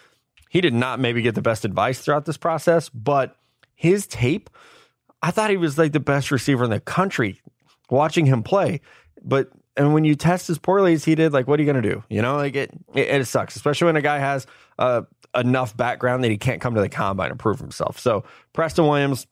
[0.50, 3.38] he did not maybe get the best advice throughout this process, but
[3.76, 4.50] his tape,
[5.21, 7.41] I thought he was like the best receiver in the country
[7.89, 8.82] watching him play.
[9.21, 11.84] But and when you test as poorly as he did, like what are you going
[11.84, 12.04] to do?
[12.10, 14.48] You know, like it, it, it sucks, especially when a guy has
[14.80, 15.02] uh,
[15.36, 18.00] enough background that he can't come to the combine and prove himself.
[18.00, 19.28] So Preston Williams,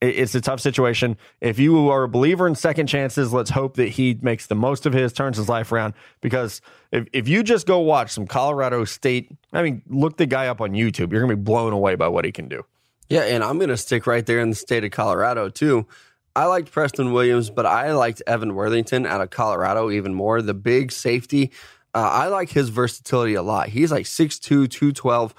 [0.00, 1.16] it's a tough situation.
[1.40, 4.84] If you are a believer in second chances, let's hope that he makes the most
[4.84, 5.94] of his, turns his life around.
[6.20, 6.60] Because
[6.90, 10.60] if, if you just go watch some Colorado State, I mean, look the guy up
[10.60, 12.64] on YouTube, you're going to be blown away by what he can do.
[13.08, 15.86] Yeah, and I'm going to stick right there in the state of Colorado too.
[16.34, 20.40] I liked Preston Williams, but I liked Evan Worthington out of Colorado even more.
[20.40, 21.52] The big safety.
[21.94, 23.68] Uh, I like his versatility a lot.
[23.68, 25.34] He's like 6'2, 212.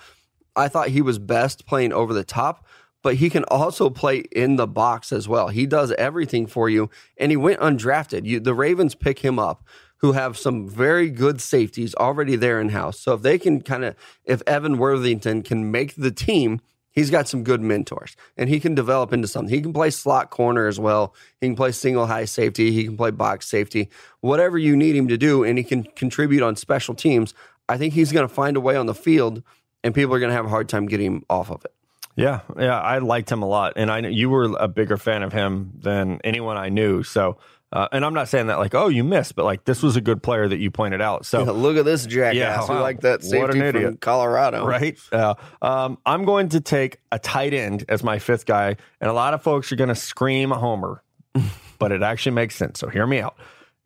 [0.55, 2.65] I thought he was best playing over the top,
[3.01, 5.47] but he can also play in the box as well.
[5.47, 8.25] He does everything for you, and he went undrafted.
[8.25, 9.63] You, the Ravens pick him up,
[9.97, 12.99] who have some very good safeties already there in house.
[12.99, 16.59] So if they can kind of, if Evan Worthington can make the team,
[16.93, 19.53] he's got some good mentors and he can develop into something.
[19.53, 21.13] He can play slot corner as well.
[21.41, 22.71] He can play single high safety.
[22.71, 23.89] He can play box safety,
[24.21, 25.43] whatever you need him to do.
[25.43, 27.33] And he can contribute on special teams.
[27.67, 29.43] I think he's going to find a way on the field
[29.83, 31.73] and people are going to have a hard time getting him off of it.
[32.15, 35.23] Yeah, yeah, I liked him a lot, and I know you were a bigger fan
[35.23, 37.01] of him than anyone I knew.
[37.01, 37.37] So,
[37.73, 40.01] uh, and I'm not saying that like, oh, you missed, but like this was a
[40.01, 41.25] good player that you pointed out.
[41.25, 43.99] So, Look at this jackass Yeah, who like that What an safety from idiot.
[44.01, 44.65] Colorado.
[44.65, 44.97] right?
[45.11, 49.13] Uh, um, I'm going to take a tight end as my fifth guy, and a
[49.13, 51.03] lot of folks are going to scream Homer,
[51.79, 52.79] but it actually makes sense.
[52.79, 53.35] So hear me out.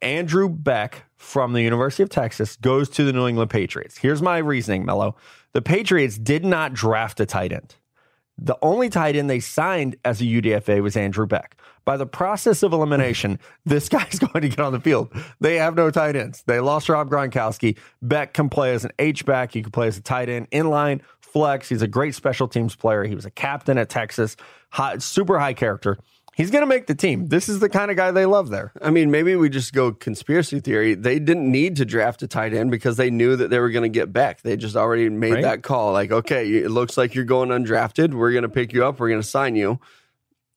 [0.02, 3.98] Andrew Beck from the University of Texas goes to the New England Patriots.
[3.98, 5.16] Here's my reasoning, Mello.
[5.54, 7.76] The Patriots did not draft a tight end.
[8.38, 11.58] The only tight end they signed as a UDFA was Andrew Beck.
[11.88, 15.10] By the process of elimination, this guy's going to get on the field.
[15.40, 16.44] They have no tight ends.
[16.46, 17.78] They lost Rob Gronkowski.
[18.02, 19.54] Beck can play as an H back.
[19.54, 21.70] He can play as a tight end, inline, flex.
[21.70, 23.06] He's a great special teams player.
[23.06, 24.36] He was a captain at Texas.
[24.72, 25.98] High, super high character.
[26.36, 27.28] He's going to make the team.
[27.28, 28.74] This is the kind of guy they love there.
[28.82, 30.94] I mean, maybe we just go conspiracy theory.
[30.94, 33.90] They didn't need to draft a tight end because they knew that they were going
[33.90, 34.42] to get Beck.
[34.42, 35.42] They just already made Right.
[35.44, 35.94] that call.
[35.94, 38.14] Like, okay, it looks like you're going undrafted.
[38.14, 39.00] We're going to pick you up.
[39.00, 39.80] We're going to sign you.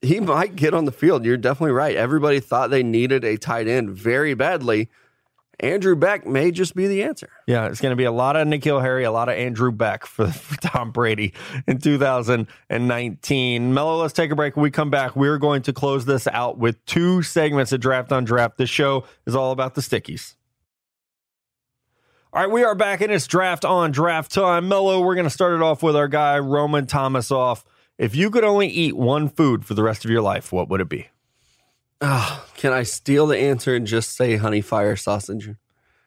[0.02, 1.24] He might get on the field.
[1.24, 1.94] You're definitely right.
[1.94, 4.88] Everybody thought they needed a tight end very badly.
[5.62, 7.28] Andrew Beck may just be the answer.
[7.46, 10.06] Yeah, it's going to be a lot of N'Keal Harry, a lot of Andrew Beck
[10.06, 11.34] for, for Tom Brady
[11.66, 13.74] in 2019.
[13.74, 14.56] Mello, let's take a break.
[14.56, 18.10] When we come back, we're going to close this out with two segments of Draft
[18.10, 18.56] on Draft.
[18.56, 20.34] This show is all about the stickies.
[22.32, 24.68] All right, we are back and it's draft on draft time.
[24.68, 27.64] Mello, we're going to start it off with our guy, Roman Thomas off.
[28.00, 30.80] If you could only eat one food for the rest of your life, what would
[30.80, 31.08] it be?
[32.00, 35.50] Ah, can I steal the answer and just say honey fire sausage?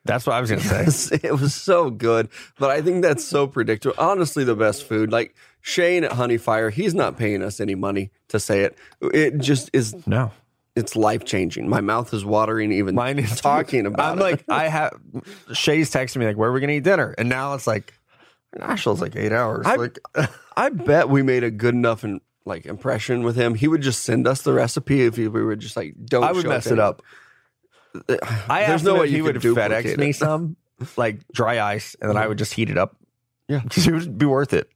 [0.03, 1.19] That's what I was going to say.
[1.23, 3.93] it was so good, but I think that's so predictable.
[3.99, 5.11] Honestly, the best food.
[5.11, 8.75] Like Shane at Honey Fire, he's not paying us any money to say it.
[9.01, 9.95] It just is.
[10.07, 10.31] No,
[10.75, 11.69] It's life changing.
[11.69, 14.23] My mouth is watering even mine is talking about I'm it.
[14.23, 14.99] like, I have
[15.53, 17.93] Shay's texting me like, "Where are we going to eat dinner?" And now it's like,
[18.57, 19.65] Nashville's like eight hours.
[19.65, 19.99] I- like,
[20.57, 23.55] I bet we made a good enough in, like impression with him.
[23.55, 26.23] He would just send us the recipe if he, we were just like, don't.
[26.23, 27.01] I would mess it up.
[27.95, 30.55] I There's asked no him way he would FedEx duplicate me some
[30.97, 32.95] like dry ice, and then I would just heat it up.
[33.47, 33.59] Yeah.
[33.59, 34.69] because it would be worth it.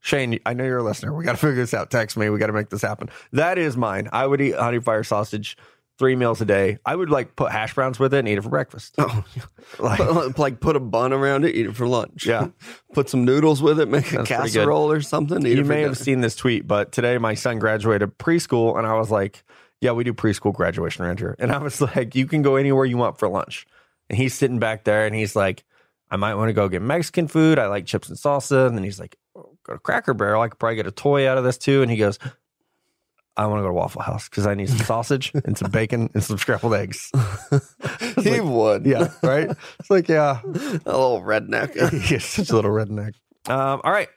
[0.00, 1.14] Shane, I know you're a listener.
[1.14, 1.90] We got to figure this out.
[1.90, 2.28] Text me.
[2.28, 3.08] We got to make this happen.
[3.32, 4.08] That is mine.
[4.12, 5.56] I would eat honey fire sausage
[5.98, 6.78] three meals a day.
[6.84, 8.94] I would like put hash browns with it and eat it for breakfast.
[8.98, 9.24] Oh,
[9.78, 12.26] Like, Put- like put a bun around it, eat it for lunch.
[12.26, 12.48] Yeah.
[12.94, 14.52] put some noodles with it, make a That's pretty good.
[14.60, 15.44] casserole or something.
[15.46, 19.10] You may have seen this tweet, but today my son graduated preschool, and I was
[19.10, 19.44] like,
[19.80, 22.84] "Yeah, we do preschool graduation around here." And I was like, "You can go anywhere
[22.84, 23.66] you want for lunch."
[24.10, 25.64] And he's sitting back there, and he's like,
[26.10, 27.58] "I might want to go get Mexican food.
[27.58, 30.42] I like chips and salsa." And then he's like, oh, "Go to Cracker Barrel.
[30.42, 32.18] I could probably get a toy out of this too." And he goes.
[33.36, 36.10] I want to go to Waffle House because I need some sausage and some bacon
[36.14, 37.10] and some scrambled eggs.
[38.22, 38.86] he would.
[38.86, 39.50] Yeah, right.
[39.80, 41.90] It's like, yeah, a little redneck.
[42.02, 43.14] He's such a little redneck.
[43.46, 44.08] Um, all right.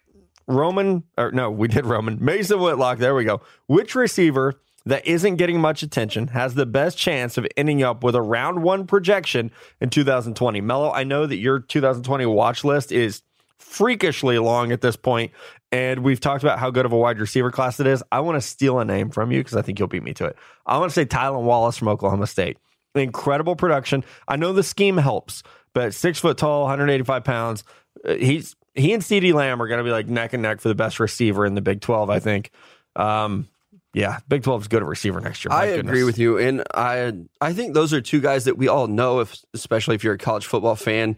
[0.47, 2.23] Roman, or no, we did Roman.
[2.23, 2.99] Mason Whitlock.
[2.99, 3.41] There we go.
[3.67, 4.53] Which receiver
[4.85, 8.63] that isn't getting much attention has the best chance of ending up with a round
[8.63, 9.51] one projection
[9.81, 10.61] in 2020?
[10.61, 13.21] Mello, I know that your 2020 watch list is
[13.59, 15.31] freakishly long at this point,
[15.71, 18.03] and we've talked about how good of a wide receiver class it is.
[18.11, 20.25] I want to steal a name from you because I think you'll beat me to
[20.25, 20.35] it.
[20.65, 22.57] I want to say Tylan Wallace from Oklahoma State.
[22.95, 24.03] Incredible production.
[24.27, 25.43] I know the scheme helps,
[25.73, 27.63] but six foot tall, 185 pounds.
[28.07, 30.67] uh, He's he and CeeDee Lamb are going to be like neck and neck for
[30.69, 32.09] the best receiver in the Big 12.
[32.09, 32.51] I think.
[32.95, 33.47] Um,
[33.93, 35.49] yeah, Big 12 is good at receiver next year.
[35.49, 35.89] My I goodness.
[35.91, 39.19] agree with you, and I I think those are two guys that we all know,
[39.19, 41.17] if especially if you're a college football fan.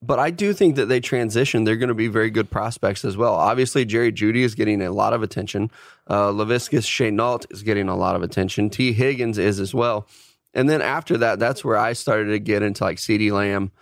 [0.00, 1.64] But I do think that they transition.
[1.64, 3.34] They're going to be very good prospects as well.
[3.34, 5.70] Obviously, Jerry Jeudy is getting a lot of attention.
[6.06, 8.70] Uh, Laviska Shenault is getting a lot of attention.
[8.70, 10.06] Tee Higgins is as well.
[10.54, 13.72] And then after that, that's where I started to get into like CeeDee Lamb.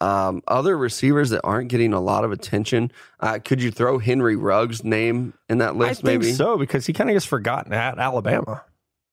[0.00, 2.90] Um, other receivers that aren't getting a lot of attention.
[3.20, 6.00] Uh, could you throw Henry Ruggs' name in that I list?
[6.00, 8.64] think maybe so because he kind of gets forgotten at Alabama.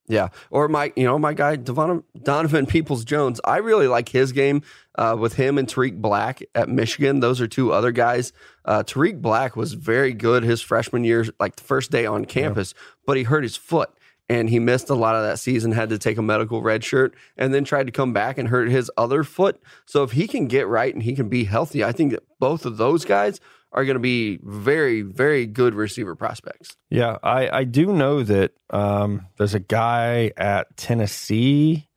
[0.10, 3.41] Yeah, or my, you know, my guy Devon, Donovan Peoples Jones.
[3.43, 4.62] I really like his game
[4.96, 7.20] uh, with him and Tarik Black at Michigan.
[7.20, 8.32] Those are two other guys.
[8.63, 12.74] Uh, Tarik Black was very good his freshman year, like the first day on campus,
[13.06, 13.89] but he hurt his foot
[14.30, 15.72] and he missed a lot of that season.
[15.72, 18.70] Had to take a medical red shirt and then tried to come back and hurt
[18.70, 19.62] his other foot.
[19.86, 22.65] So if he can get right and he can be healthy, I think that both
[22.65, 23.39] of those guys
[23.78, 26.76] are going to be very, very good receiver prospects.
[26.90, 31.88] Yeah, I, I do know that um, there's a guy at Tennessee,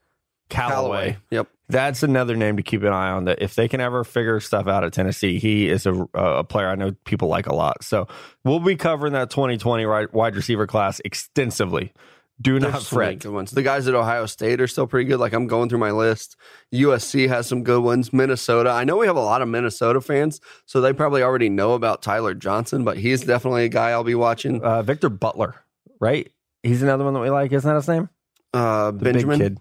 [0.50, 1.16] Callaway.
[1.30, 1.48] Yep.
[1.70, 3.24] That's another name to keep an eye on.
[3.24, 6.68] That if they can ever figure stuff out at Tennessee, he is a, a player
[6.68, 7.82] I know people like a lot.
[7.82, 8.08] So
[8.44, 11.94] we'll be covering that 2020 wide wide receiver class extensively.
[12.40, 13.18] Do not There's so fret.
[13.18, 13.50] good ones.
[13.50, 15.20] The guys at Ohio State are still pretty good.
[15.20, 16.36] Like I'm going through my list.
[16.72, 18.12] USC has some good ones.
[18.12, 18.70] Minnesota.
[18.70, 22.02] I know we have a lot of Minnesota fans, so they probably already know about
[22.02, 24.62] Tyler Johnson, but he's definitely a guy I'll be watching.
[24.62, 25.56] Uh, Victor Butler,
[26.00, 26.30] right?
[26.62, 27.52] He's another one that we like.
[27.52, 28.08] Isn't that his name?
[28.54, 29.58] Uh, Benjamin.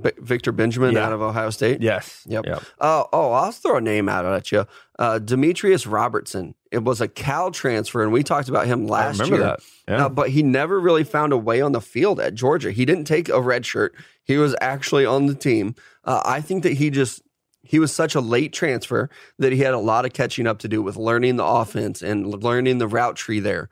[0.00, 1.06] B- Victor Benjamin Yeah.
[1.06, 1.82] out of Ohio State.
[1.82, 2.22] Yes.
[2.26, 2.46] Yep.
[2.46, 2.62] Yep.
[2.80, 4.66] Uh, oh, I'll throw a name out at you.
[4.98, 6.54] Uh, Demetrius Robertson.
[6.70, 9.44] It was a Cal transfer, and we talked about him last remember year.
[9.44, 9.60] that.
[9.88, 10.06] Yeah.
[10.06, 12.70] Uh, but he never really found a way on the field at Georgia.
[12.70, 13.94] He didn't take a red shirt.
[14.22, 15.74] He was actually on the team.
[16.04, 17.22] Uh, I think that he just
[17.62, 20.68] he was such a late transfer that he had a lot of catching up to
[20.68, 23.68] do with learning the offense and learning the route tree there.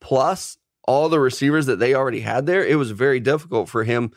[0.00, 4.10] Plus all the receivers that they already had there, it was very difficult for him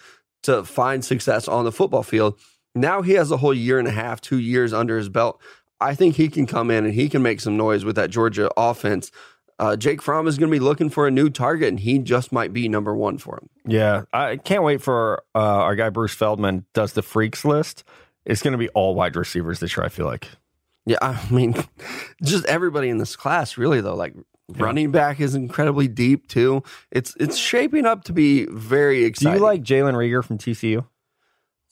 [0.44, 2.40] to find success on the football field.
[2.74, 5.42] Now he has a whole year and a half, two years under his belt.
[5.82, 8.50] I think he can come in and he can make some noise with that Georgia
[8.56, 9.12] offense.
[9.60, 12.32] Uh, Jake Fromm is going to be looking for a new target, and he just
[12.32, 13.50] might be number one for him.
[13.66, 17.84] Yeah, I can't wait for uh, our guy Bruce Feldman does the freaks list.
[18.26, 19.86] It's going to be all wide receivers this year.
[19.86, 20.28] I feel like.
[20.88, 21.54] Yeah, I mean,
[22.24, 23.96] just everybody in this class, really though.
[23.96, 24.16] Like
[24.50, 26.64] running back is incredibly deep too.
[26.92, 29.34] It's it's shaping up to be very exciting.
[29.34, 30.86] Do you like Jalen Reagor from TCU?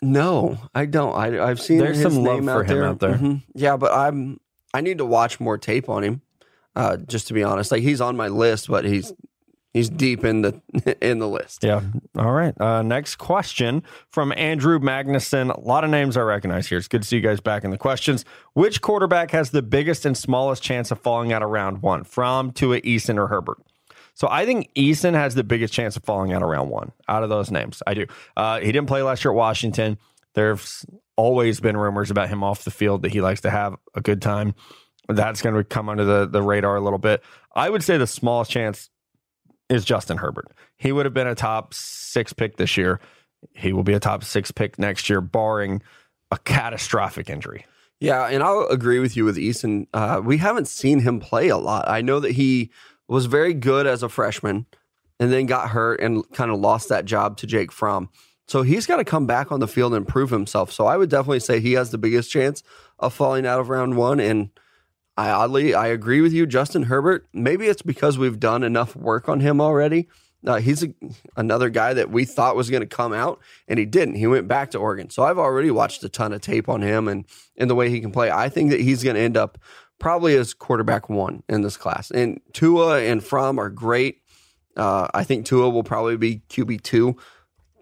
[0.02, 1.14] No, I don't.
[1.16, 2.86] I, I've seen There's some love for out him there.
[2.86, 3.16] out there.
[3.16, 3.44] Mhm.
[3.54, 4.40] Yeah, but I'm
[4.74, 6.22] I need to watch more tape on him.
[6.76, 9.12] Uh, just to be honest, like he's on my list, but he's
[9.74, 10.62] he's deep in the
[11.02, 11.64] in the list.
[11.66, 11.82] Yeah.
[12.18, 12.54] All right.
[12.62, 15.54] Uh, next question from Andrew Magnuson.
[15.54, 16.78] A lot of names I recognize here.
[16.78, 18.24] It's good to see you guys back in the questions.
[18.54, 22.06] Which quarterback has the biggest and smallest chance of falling out of round one?
[22.06, 23.58] From Tua, Eason, or Herbert?
[24.20, 27.24] So I think Eason has the biggest chance of falling out of round one out
[27.24, 27.82] of those names.
[27.88, 28.06] I do.
[28.36, 29.98] Uh, he didn't play last year at Washington.
[30.36, 34.02] There's always been rumors about him off the field that he likes to have a
[34.02, 34.56] good time.
[35.08, 37.24] That's going to come under the, the radar a little bit.
[37.56, 38.90] I would say the smallest chance
[39.70, 40.52] is Justin Herbert.
[40.76, 43.00] He would have been a top six pick this year.
[43.54, 45.82] He will be a top six pick next year, barring
[46.30, 47.66] a catastrophic injury.
[48.02, 49.88] Yeah, and I'll agree with you with Eason.
[49.94, 51.88] Uh, we haven't seen him play a lot.
[51.88, 52.70] I know that he
[53.10, 54.66] was very good as a freshman
[55.20, 58.10] and then got hurt and kind of lost that job to Jake Fromm.
[58.48, 60.72] So he's got to come back on the field and prove himself.
[60.72, 62.64] So I would definitely say he has the biggest chance
[62.98, 64.20] of falling out of round one.
[64.20, 64.50] And
[65.18, 67.28] I oddly, I agree with you, Justin Herbert.
[67.34, 70.08] Maybe it's because we've done enough work on him already.
[70.46, 70.94] Uh, he's a,
[71.36, 74.16] another guy that we thought was going to come out, and he didn't.
[74.16, 75.10] He went back to Oregon.
[75.10, 77.26] So I've already watched a ton of tape on him and
[77.58, 78.32] and the way he can play.
[78.32, 79.58] I think that he's going to end up
[80.00, 82.10] probably as quarterback one in this class.
[82.12, 84.22] And Tua and Fromm are great.
[84.76, 87.18] Uh, I think Tua will probably be QB two,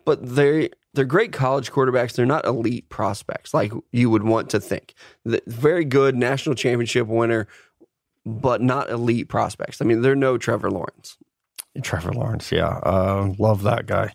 [0.03, 2.13] but they they're great college quarterbacks.
[2.13, 4.95] They're not elite prospects like you would want to think.
[5.26, 7.47] The, very good national championship winner,
[8.26, 9.80] but not elite prospects.
[9.80, 11.18] I mean, they're no Trevor Lawrence.
[11.84, 12.80] Trevor Lawrence, yeah.
[12.82, 14.11] Uh, love that guy.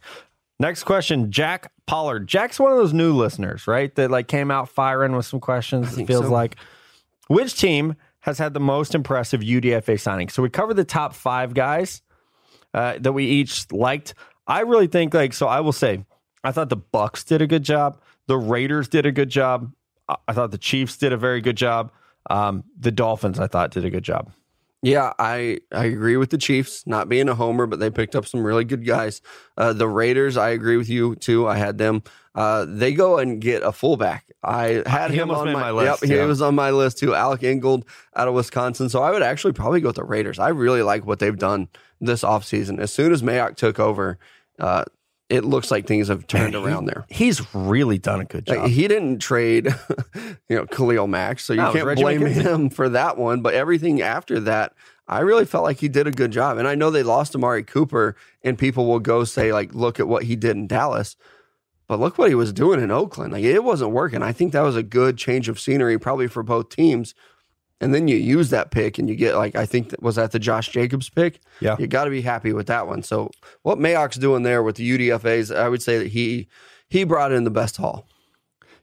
[0.59, 2.26] Next question, Jack Pollard.
[2.26, 3.94] Jack's one of those new listeners, right?
[3.94, 5.96] That like came out firing with some questions.
[5.96, 6.32] It feels so.
[6.32, 6.57] like.
[7.28, 10.28] Which team has had the most impressive UDFA signing?
[10.28, 12.02] So we covered the top five guys
[12.74, 14.14] uh, that we each liked.
[14.46, 15.46] I really think like so.
[15.46, 16.04] I will say,
[16.44, 18.00] I thought the Bucks did a good job.
[18.26, 19.72] The Raiders did a good job.
[20.08, 21.92] I, thought the Chiefs did a very good job.
[22.28, 24.32] Um, the Dolphins, I thought, did a good job.
[24.84, 28.26] Yeah, I, I agree with the Chiefs, not being a homer, but they picked up
[28.26, 29.22] some really good guys.
[29.56, 31.46] Uh, the Raiders, I agree with you too.
[31.46, 32.02] I had them.
[32.34, 34.32] Uh, they go and get a fullback.
[34.42, 37.14] I had He him on my, my list, Yep, he was on my list too.
[37.14, 37.84] Alec Ingold
[38.16, 38.88] out of Wisconsin.
[38.88, 40.40] So I would actually probably go with the Raiders.
[40.40, 41.68] I really like what they've done
[42.00, 42.80] this offseason.
[42.80, 44.18] As soon as Mayock took over,
[44.58, 44.84] uh,
[45.32, 47.04] it looks like things have turned Man, he- around there.
[47.08, 48.58] He's really done a good job.
[48.58, 49.66] Like, he didn't trade,
[50.48, 53.40] you know, Khalil Mack, so you No, can't blame him for that one.
[53.40, 54.74] But everything after that,
[55.08, 56.58] I really felt like he did a good job.
[56.58, 60.06] And I know they lost Amari Cooper, and people will go say like, "Look at
[60.08, 61.16] what he did in Dallas,"
[61.88, 63.32] but look what he was doing in Oakland.
[63.32, 64.22] Like it wasn't working.
[64.22, 67.14] I think that was a good change of scenery, probably for both teams.
[67.82, 70.30] And then you use that pick, and you get like I think that was that
[70.30, 71.40] the Josh Jacobs pick.
[71.60, 71.76] Yeah.
[71.78, 73.02] you got to be happy with that one.
[73.02, 73.30] So
[73.62, 76.48] what Mayock's doing there with the UDFA's, I would say that he
[76.88, 78.06] he brought in the best haul.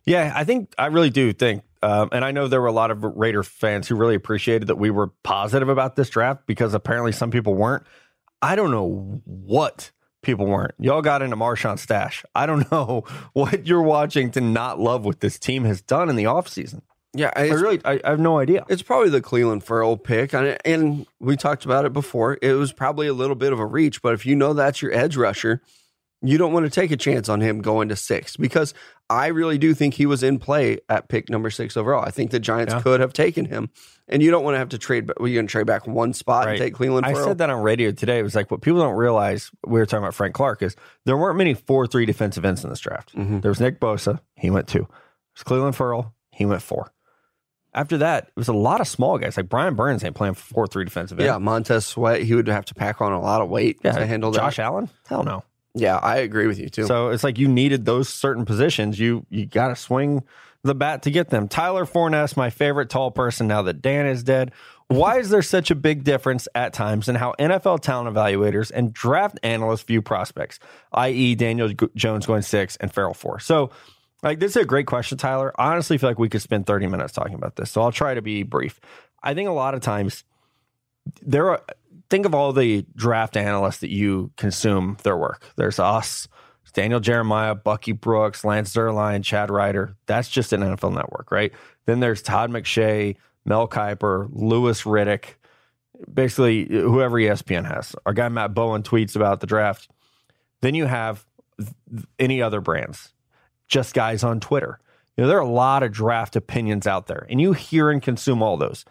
[0.05, 2.91] Yeah, I think I really do think, um, and I know there were a lot
[2.91, 7.11] of Raider fans who really appreciated that we were positive about this draft because apparently
[7.11, 7.85] some people weren't.
[8.41, 9.91] I don't know what
[10.21, 10.73] people weren't.
[10.79, 12.23] Y'all got into Marshawn Stash.
[12.35, 16.15] I don't know what you're watching to not love what this team has done in
[16.15, 16.81] the offseason.
[17.13, 18.65] Yeah, I really, I, I have no idea.
[18.69, 22.37] It's probably the Clelin Ferrell pick, and, and we talked about it before.
[22.41, 24.93] It was probably a little bit of a reach, but if you know that's your
[24.93, 25.61] edge rusher,
[26.21, 28.73] you don't want to take a chance on him going to six because
[29.09, 32.05] I really do think he was in play at pick number six overall.
[32.05, 32.81] I think the Giants Yeah.
[32.81, 33.69] could have taken him,
[34.07, 35.07] and you don't want to have to trade.
[35.07, 36.51] But well, you're going to trade back one spot Right.
[36.51, 38.19] and take Cleveland I said that on radio today.
[38.19, 39.49] It was like what people don't realize.
[39.65, 42.69] We were talking about Frank Clark is there weren't many four three defensive ends in
[42.69, 43.15] this draft.
[43.15, 43.41] Mhm.
[43.41, 44.87] There was Nick Bosa, he went two.
[45.35, 46.91] There's Clelin Ferrell, he went four.
[47.73, 50.67] After that, it was a lot of small guys like Brian Burns ain't playing four
[50.67, 51.27] three defensive end.
[51.27, 54.31] Yeah, Montez Sweat, he would have to pack on a lot of weight to handle
[54.31, 54.63] Josh that.
[54.63, 55.43] Allen, hell no.
[55.75, 56.85] Yeah, I agree with you too.
[56.85, 58.99] So it's like you needed those certain positions.
[58.99, 60.23] You you got to swing
[60.63, 61.47] the bat to get them.
[61.47, 64.51] Tyler Forness, my favorite tall person now that Dan is dead.
[64.87, 68.91] Why is there such a big difference at times in how NFL talent evaluators and
[68.91, 70.59] draft analysts view prospects,
[70.93, 73.39] i.e., Daniel Jones going six and Ferrell four?
[73.39, 73.69] So,
[74.23, 75.53] like, this is a great question, Tyler.
[75.57, 77.71] I honestly feel like we could spend 30 minutes talking about this.
[77.71, 78.79] So I'll try to be brief.
[79.23, 80.23] I think a lot of times
[81.21, 81.61] there are,
[82.09, 85.45] think of all the draft analysts that you consume their work.
[85.55, 86.27] There's us,
[86.73, 89.95] Daniel Jeremiah, Bucky Brooks, Lance Zierlein, Chad Reuter.
[90.05, 91.51] That's just an NFL network, right?
[91.85, 93.15] Then there's Todd McShay,
[93.45, 95.35] Mel Kiper, Louis Riddick,
[96.13, 97.95] basically whoever ESPN has.
[98.05, 99.89] Our guy Matt Bowen tweets about the draft.
[100.61, 101.25] Then you have
[102.19, 103.13] any other brands,
[103.69, 104.79] just guys on Twitter.
[105.15, 108.01] You know, there are a lot of draft opinions out there, and you hear and
[108.01, 108.83] consume all those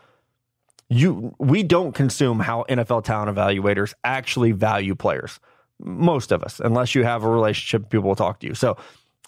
[0.88, 5.38] you we don't consume how NFL talent evaluators actually value players.
[5.78, 8.54] Most of us, unless you have a relationship, people will talk to you.
[8.54, 8.76] So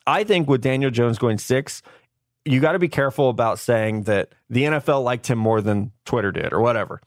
[0.06, 1.82] I think with Daniel Jones going six,
[2.44, 6.32] you got to be careful about saying that the NFL liked him more than Twitter
[6.32, 7.02] did or whatever.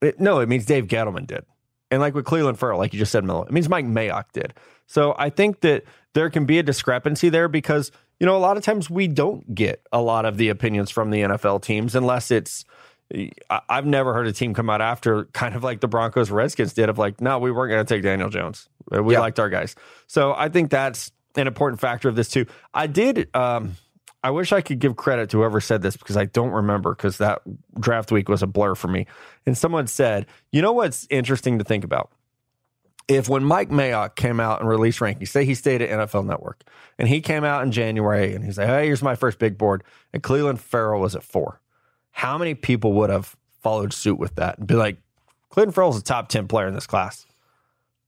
[0.00, 1.44] It- no, it means Dave Gettleman did.
[1.90, 4.54] And like with Clelin Ferrell, like you just said, Miller, it means Mike Mayock did.
[4.86, 5.84] So I think that
[6.14, 9.54] there can be a discrepancy there because, you know, a lot of times we don't
[9.54, 12.64] get a lot of the opinions from the NFL teams unless it's,
[13.68, 16.88] I've never heard a team come out after kind of like the Broncos Redskins did
[16.88, 18.68] of like, no, we weren't going to take Daniel Jones.
[18.90, 19.20] We Yeah.
[19.20, 19.76] liked our guys.
[20.08, 22.46] So I think that's an important factor of this too.
[22.74, 23.28] I did.
[23.34, 23.76] Um,
[24.26, 27.18] I wish I could give credit to whoever said this because I don't remember because
[27.18, 27.42] that
[27.78, 29.06] draft week was a blur for me.
[29.46, 32.10] And someone said, you know what's interesting to think about?
[33.06, 36.64] If when Mike Mayock came out and released rankings, say he stayed at NFL Network
[36.98, 39.84] and he came out in January and he's like, hey, here's my first big board,
[40.12, 41.60] and Clelin Ferrell was at four,
[42.10, 44.96] how many people would have followed suit with that and be like,
[45.52, 47.26] Clelin Ferrell's a top 10 player in this class?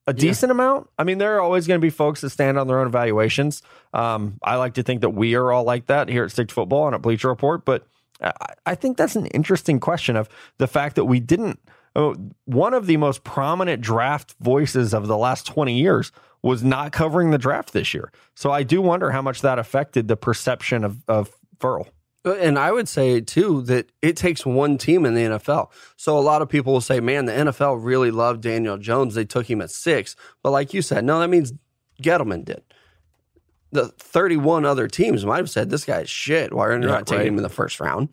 [0.09, 0.89] A decent amount.
[0.99, 3.63] I mean, there are always going to be folks that stand on their own evaluations.
[3.93, 6.87] Um, I like to think that we are all like that here at Stick Football
[6.87, 7.87] and at Bleacher Report, but
[8.21, 8.33] I,
[8.67, 11.61] I think that's an interesting question of the fact that we didn't.
[11.95, 16.93] Oh, one of the most prominent draft voices of the last 20 years was not
[16.93, 18.13] covering the draft this year.
[18.35, 21.89] So I do wonder how much that affected the perception of, of Ferrell.
[22.25, 25.71] And I would say too that it takes one team in the NFL.
[25.97, 29.15] So a lot of people will say, "Man, the NFL really loved Daniel Jones.
[29.15, 30.17] They took him at six.
[30.43, 31.53] But like you said, no, that means
[32.03, 32.63] Gettleman did.
[33.71, 36.53] The 31 other teams might have said this guy's shit.
[36.53, 37.29] Why are they Yeah, not taking right.
[37.29, 38.09] him in the first round?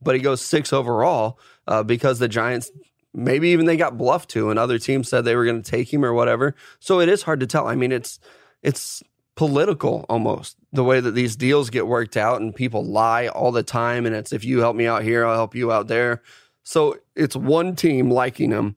[0.00, 2.70] But he goes six overall uh, because the Giants,
[3.12, 5.92] maybe even they got bluffed to, and other teams said they were going to take
[5.92, 6.54] him or whatever.
[6.78, 7.66] So it is hard to tell.
[7.66, 8.18] I mean, it's
[8.62, 9.02] it's
[9.36, 13.62] political almost the way that these deals get worked out and people lie all the
[13.62, 16.20] time and it's if you help me out here i'll help you out there
[16.62, 18.76] so it's one team liking him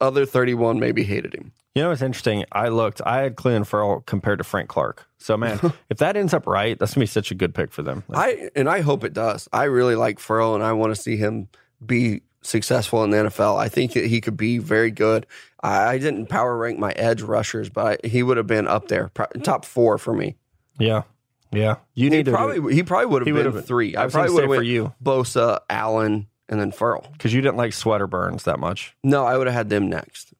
[0.00, 2.44] other 31 maybe hated him You know what's interesting?
[2.50, 3.00] I looked.
[3.06, 5.06] I had Clelin Ferrell compared to Frank Clark.
[5.18, 5.58] So man,
[5.90, 8.02] if that ends up right, that's gonna be such a good pick for them.
[8.14, 11.16] i and i hope it does i really like Ferrell and i want to see
[11.16, 11.48] him
[11.84, 15.26] be successful in the nfl i think that he could be very good
[15.62, 19.08] i, didn't power rank my edge rushers but I, he would have been up there
[19.08, 20.36] pro- top four for me
[20.78, 21.02] yeah,
[21.50, 21.76] yeah.
[21.94, 24.04] You he need to probably he probably would He have would've been been- three I
[24.04, 24.92] i probably would have for you.
[25.02, 27.06] bosa allen and then Ferrell.
[27.12, 30.32] because you didn't like sweater burns that much, no i would have had them next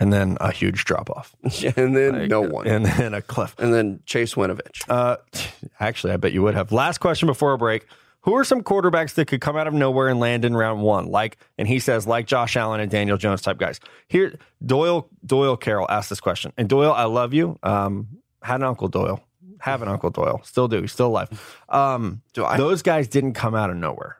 [0.00, 1.36] and then a huge drop off,
[1.76, 3.54] and then no one and then a cliff.
[3.60, 4.82] and then Chase Winovich.
[4.88, 5.16] Uh,
[5.80, 6.72] actually, I bet you would have.
[6.72, 7.86] Last question before a break.
[8.24, 11.06] Who are some quarterbacks that could come out of nowhere and land in round one?
[11.06, 13.80] Like, and he says, like Josh Allen and Daniel Jones type guys.
[14.08, 17.58] Here, Doyle Doyle Carroll asked this question, and Doyle, I love you.
[17.62, 18.08] Um,
[18.42, 19.22] had an uncle Doyle,
[19.60, 21.58] have an uncle Doyle, still do, he's still alive.
[21.68, 22.56] Um, Do I?
[22.56, 24.18] those guys didn't come out of nowhere.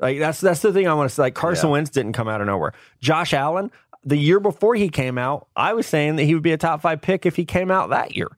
[0.00, 1.22] Like that's that's the thing I want to say.
[1.22, 1.72] Like Carson Yeah.
[1.72, 2.72] Wentz didn't come out of nowhere.
[3.00, 3.70] Josh Allen,
[4.04, 6.80] the year before he came out, I was saying that he would be a top
[6.82, 8.28] five pick if he came out that year.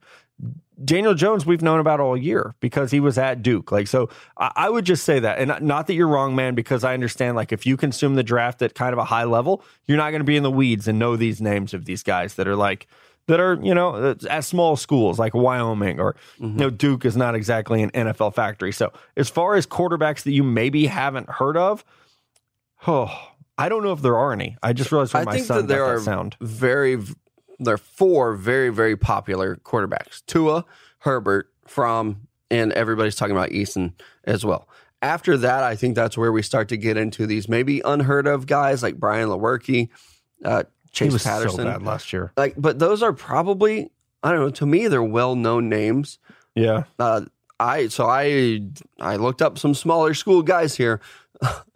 [0.83, 3.71] Daniel Jones, we've known about all year because he was at Duke.
[3.71, 5.39] Like, so I, I would just say that.
[5.39, 8.61] And not that you're wrong, man, because I understand, like, if you consume the draft
[8.61, 10.99] at kind of a high level, you're not going to be in the weeds and
[10.99, 12.87] know these names of these guys that are like,
[13.27, 16.57] that are, you know, uh, at small schools like Wyoming or, you mm-hmm.
[16.57, 18.71] know, Duke is not exactly an NFL factory.
[18.71, 21.83] So as far as quarterbacks that you maybe haven't heard of,
[22.87, 23.13] oh,
[23.59, 24.55] I don't know if there are any.
[24.61, 26.37] I just realized when I my think son that there are that sound.
[26.39, 26.99] very,
[27.59, 30.65] there are four very, very popular quarterbacks: Tua,
[30.99, 33.93] Herbert, Fromm, and everybody's talking about Eason
[34.23, 34.67] as well.
[35.01, 38.47] After that, I think that's where we start to get into these maybe unheard of
[38.47, 39.89] guys like Brian Lewerke,
[40.43, 41.57] uh, Chase was Patterson.
[41.57, 42.31] so bad last year.
[42.35, 43.91] Like, but those are probably
[44.23, 44.49] I don't know.
[44.49, 46.19] To me, they're well known names.
[46.55, 46.83] Yeah.
[46.97, 47.21] Uh,
[47.59, 48.61] I so I
[48.99, 50.99] I looked up some smaller school guys here.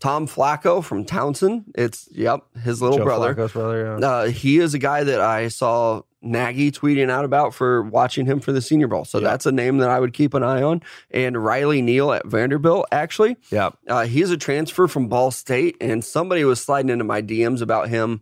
[0.00, 1.64] Tom Flacco from Towson.
[1.74, 3.34] It's yep, his little Joe brother.
[3.34, 4.06] Flacco's brother, yeah.
[4.06, 8.40] Uh, he is a guy that I saw Nagy tweeting out about for watching him
[8.40, 9.04] for the Senior Bowl.
[9.04, 9.28] So Yeah.
[9.28, 10.82] that's a name that I would keep an eye on.
[11.10, 13.70] And Riley Neal at Vanderbilt, actually, Yeah.
[13.88, 17.88] uh, he's a transfer from Ball State, and somebody was sliding into my DMs about
[17.88, 18.20] him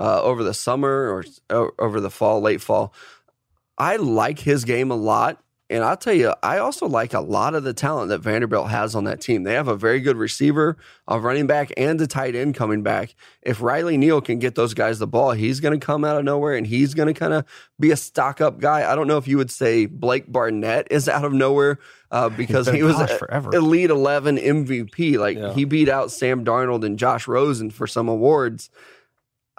[0.00, 2.92] uh, over the summer or over the fall, late fall.
[3.76, 5.40] I like his game a lot.
[5.70, 8.94] And I'll tell you, I also like a lot of the talent that Vanderbilt has
[8.94, 9.42] on that team.
[9.42, 13.14] They have a very good receiver, a running back, and a tight end coming back.
[13.42, 16.24] If Riley Neal can get those guys the ball, he's going to come out of
[16.24, 17.44] nowhere and he's going to kind of
[17.78, 18.90] be a stock up guy.
[18.90, 21.78] I don't know if you would say Blake Barnett is out of nowhere
[22.10, 23.54] uh, because he was a- forever.
[23.54, 25.18] elite 11 MVP.
[25.18, 25.52] Like Yeah.
[25.52, 28.70] he beat out Sam Darnold and Josh Rosen for some awards.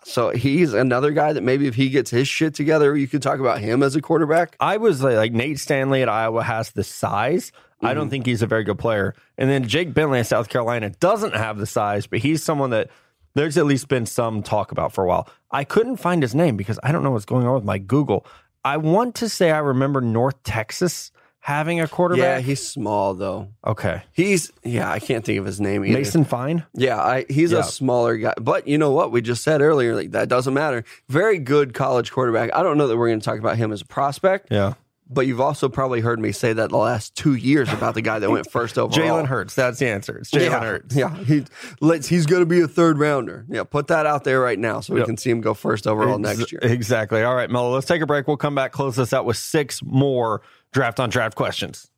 [0.06, 3.40] So he's another guy that maybe if he gets his shit together, you could talk
[3.40, 4.56] about him as a quarterback.
[4.60, 7.52] I was like, like Nate Stanley at Iowa has the size.
[7.82, 7.96] I Mm-hmm.
[7.96, 9.16] don't think he's a very good player.
[9.38, 12.90] And then Jake Bentley at South Carolina doesn't have the size, but he's someone that
[13.36, 15.30] there's at least been some talk about for a while.
[15.52, 18.26] I couldn't find his name because I don't know what's going on with my Google.
[18.66, 21.12] I want to say I remember North Texas
[21.50, 22.22] having a quarterback?
[22.24, 23.50] Yeah, he's small though.
[23.66, 24.04] okay.
[24.14, 25.98] He's yeah, I can't think of his name either.
[25.98, 26.64] Mason Fine.
[26.74, 27.60] Yeah, I, he's Yeah.
[27.60, 29.12] a smaller guy, but you know what?
[29.12, 30.84] We just said earlier, like that doesn't matter.
[31.10, 32.52] Very good college quarterback.
[32.56, 34.74] I don't know that we're going to talk about him as a prospect, Yeah.
[35.12, 38.20] But you've also probably heard me say that the last two years about the guy
[38.20, 39.00] that went first overall.
[39.00, 39.56] Jalen Hurts.
[39.56, 40.20] That's the answer.
[40.20, 40.96] It's Jalen yeah, Hurts.
[40.96, 41.46] Yeah, he,
[41.82, 43.44] let's, he's going to be a third rounder.
[43.50, 45.08] Yeah, put that out there right now so we Yep.
[45.08, 46.60] can see him go first overall Ex- next year.
[46.62, 47.24] Exactly.
[47.24, 48.28] All right, Mello, let's take a break.
[48.28, 50.42] We'll come back, close this out with six more
[50.74, 51.90] draft on draft questions.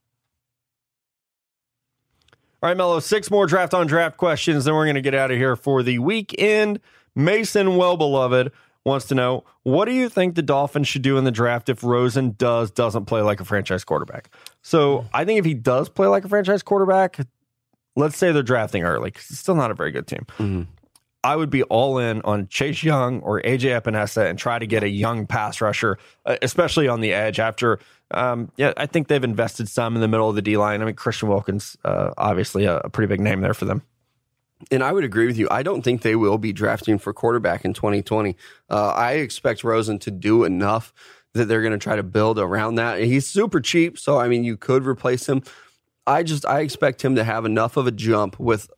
[2.64, 4.66] All right, Mello, six more draft on draft questions.
[4.66, 6.80] Then we're going to get out of here for the weekend.
[7.16, 8.51] Mason, well beloved,
[8.86, 11.84] wants to know what do you think the Dolphins should do in the draft if
[11.84, 14.34] Rosen does doesn't play like a franchise quarterback?
[14.61, 17.19] So I think if he does play like a franchise quarterback,
[17.95, 20.25] let's say they're drafting early because it's still not a very good team.
[20.38, 20.67] Mhm.
[21.23, 24.82] I would be all in on Chase Young or AJ Epenesa and try to get
[24.82, 27.39] a young pass rusher, uh, especially on the edge.
[27.39, 27.77] After,
[28.09, 30.82] um, yeah, I think they've invested some in the middle of the D line.
[30.82, 33.84] I mean, Christian Wilkins, uh, obviously a, a pretty big name there for them.
[34.70, 35.47] And I would agree with you.
[35.49, 38.36] I don't think they will be drafting for quarterback in 2020.
[38.70, 40.93] Uh, I expect Rosen to do enough
[41.34, 42.99] that they're going to try to build around that.
[42.99, 45.43] He's super cheap, so I mean, you could replace him.
[46.05, 48.70] I just I expect him to have enough of a jump with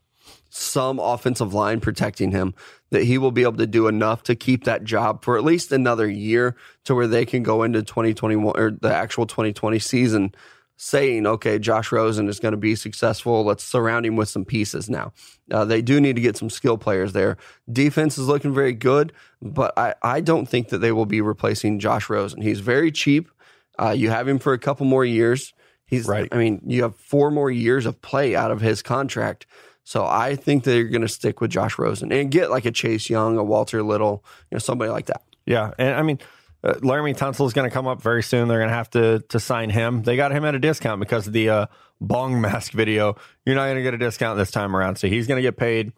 [0.50, 2.54] some offensive line protecting him
[2.92, 5.72] that he will be able to do enough to keep that job for at least
[5.72, 10.36] another year to where they can go into 2021 or the actual 2020 season
[10.78, 13.44] saying, okay, Josh Rosen is going to be successful.
[13.44, 15.14] Let's surround him with some pieces now.
[15.52, 17.38] Uh, they do need to get some skill players there.
[17.72, 21.80] Defense is looking very good, but I, I don't think that they will be replacing
[21.80, 22.42] Josh Rosen.
[22.42, 23.30] He's very cheap.
[23.80, 25.54] Uh, you have him for a couple more years.
[25.86, 26.28] He's Right.
[26.32, 29.46] I mean, you have four more years of play out of his contract.
[29.84, 33.10] So I think they're going to stick with Josh Rosen and get like a Chase
[33.10, 35.24] Young, a Walker Little, you know, somebody like that.
[35.46, 36.20] Yeah, and I mean,
[36.64, 38.48] uh, Laremy Tunsil is going to come up very soon.
[38.48, 40.04] They're going to have to to sign him.
[40.04, 41.66] They got him at a discount because of the uh,
[42.00, 43.16] bong mask video.
[43.46, 45.58] You're not going to get a discount this time around, so he's going to get
[45.58, 45.92] paid.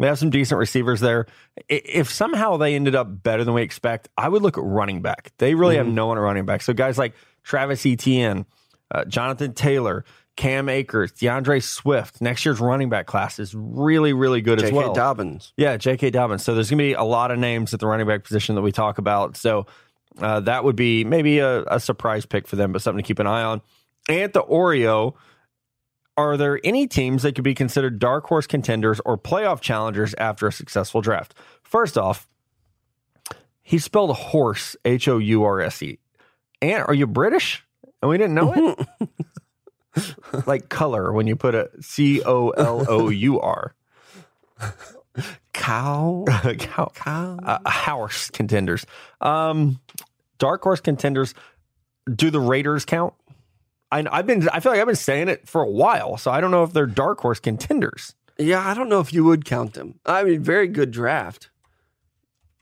[0.00, 1.26] They have some decent receivers there.
[1.68, 5.32] If somehow they ended up better than we expect, I would look at running back.
[5.38, 6.62] They really have no one at running back.
[6.62, 8.44] So guys like Travis Etienne,
[8.90, 10.04] uh, Jonathan Taylor,
[10.36, 12.20] Cam Akers, D'Andre Swift.
[12.20, 14.88] Next year's running back class is really, really good as well.
[14.88, 14.94] J.K.
[14.94, 15.52] Dobbins.
[15.56, 16.10] Yeah, J.K.
[16.10, 16.42] Dobbins.
[16.42, 18.62] So there's going to be a lot of names at the running back position that
[18.62, 19.36] we talk about.
[19.36, 19.66] So
[20.18, 23.18] uh, that would be maybe a, a surprise pick for them, but something to keep
[23.18, 23.62] an eye on.
[24.08, 25.14] And the Oreo,
[26.16, 30.46] are there any teams that could be considered dark horse contenders or playoff challengers after
[30.46, 31.34] a successful draft?
[31.62, 32.28] First off,
[33.62, 35.98] he spelled horse H O U R S E.
[36.60, 37.64] And are you British?
[38.02, 38.52] And we didn't know
[39.96, 40.06] it?
[40.46, 43.74] like color when you put a C O L O U R.
[45.52, 46.24] Cow.
[46.58, 47.38] Cow Cow.
[47.42, 48.84] uh, horse contenders.
[49.20, 49.80] Um,
[50.38, 51.34] dark horse contenders.
[52.12, 53.14] Do the Raiders count?
[53.90, 54.48] I, I've been.
[54.48, 56.72] I feel like I've been saying it for a while, so I don't know if
[56.72, 58.14] they're dark horse contenders.
[58.38, 60.00] Yeah, I don't know if you would count them.
[60.04, 61.50] I mean, very good draft.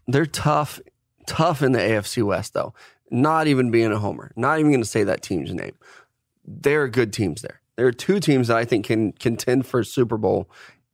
[0.06, 0.80] They're tough,
[1.26, 2.74] tough in the AFC West, though.
[3.10, 4.32] Not even being a homer.
[4.36, 5.74] Not even going to say that team's name.
[6.44, 7.60] There are good teams there.
[7.76, 10.50] There are two teams that I think can contend for Super Bowl,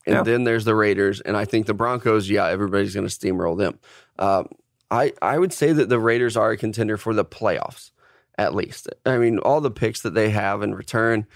[0.08, 0.22] and Yeah.
[0.24, 2.28] then there's the Raiders, and I think the Broncos.
[2.28, 3.78] Yeah, everybody's going to steamroll them.
[4.18, 4.48] Um,
[4.90, 7.90] I I would say that the Raiders are a contender for the playoffs,
[8.38, 8.88] at least.
[9.06, 11.26] I mean, all the picks that they have in return.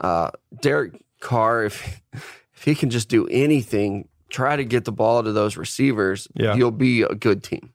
[0.00, 5.22] Uh, Derek Carr, if if he can just do anything, try to get the ball
[5.22, 6.54] to those receivers, Yeah.
[6.56, 7.72] you'll be a good team.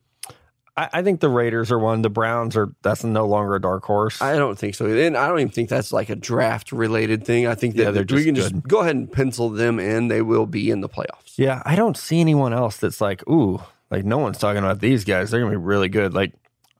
[0.76, 2.02] I, I think the Raiders are one.
[2.02, 2.74] The Browns are.
[2.82, 4.20] That's no longer a dark horse.
[4.20, 4.86] I don't think so.
[4.86, 7.46] And I don't even think that's like a draft related thing.
[7.46, 8.40] I think that Yeah, they're we can good.
[8.52, 10.08] just go ahead and pencil them in.
[10.08, 11.36] They will be in the playoffs.
[11.38, 13.60] yeah, I don't see anyone else that's like, ooh,
[13.90, 15.30] like no one's talking about these guys.
[15.30, 16.12] They're gonna be really good.
[16.14, 16.32] Like,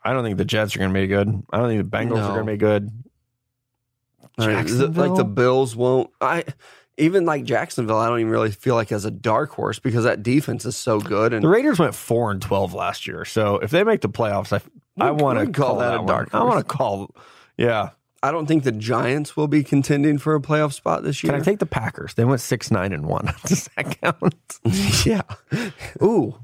[0.04, 1.28] I don't think the Jets are gonna be good.
[1.52, 2.22] I don't think the Bengals No.
[2.30, 2.90] are gonna be good.
[4.36, 6.10] The- like the Bills won't.
[6.20, 6.44] I
[6.96, 7.98] even like Jacksonville.
[7.98, 11.00] I don't even really feel like as a dark horse because that defense is so
[11.00, 11.32] good.
[11.32, 14.52] And The Raiders went four and twelve last year, so if they make the playoffs,
[14.52, 14.60] I
[15.04, 16.06] I want to we call that a one.
[16.06, 17.14] dark I want to call,
[17.56, 17.90] yeah.
[18.22, 21.32] I don't think the Giants will be contending for a playoff spot this year.
[21.32, 22.14] Can I take the Packers?
[22.14, 23.26] They went six nine and one.
[23.46, 24.60] Does that count?
[25.04, 25.22] yeah.
[26.02, 26.38] Ooh,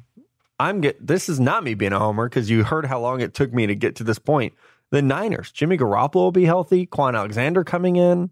[0.59, 1.07] I'm get.
[1.07, 3.67] This is not me being a homer because you heard how long it took me
[3.67, 4.53] to get to this point.
[4.91, 6.87] The Niners, Jimmy Garoppolo will be healthy.
[6.87, 8.31] Kwon Alexander coming in.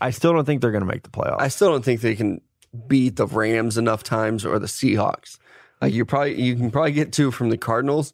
[0.00, 1.40] I still don't think they're going to make the playoffs.
[1.40, 2.40] I still don't think they can
[2.86, 5.38] beat the Rams enough times or the Seahawks.
[5.82, 8.12] Like you probably you can probably get two from the Cardinals.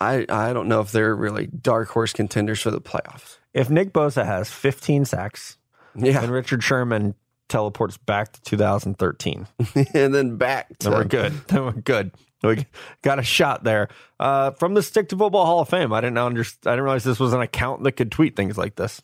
[0.00, 3.38] I I don't know if they're really dark horse contenders for the playoffs.
[3.52, 5.56] if Nick Bosa has 15 sacks
[5.94, 7.14] Yeah, and Richard Sherman
[7.48, 9.46] teleports back to 2013,
[9.94, 11.32] and then back to then we're good.
[11.48, 12.10] Then we're good.
[12.42, 12.66] We
[13.02, 13.88] got a shot there
[14.20, 15.92] uh, from the Stick to Football Hall of Fame.
[15.94, 16.70] I didn't understand.
[16.70, 19.00] I didn't realize this was an account that could tweet things like this.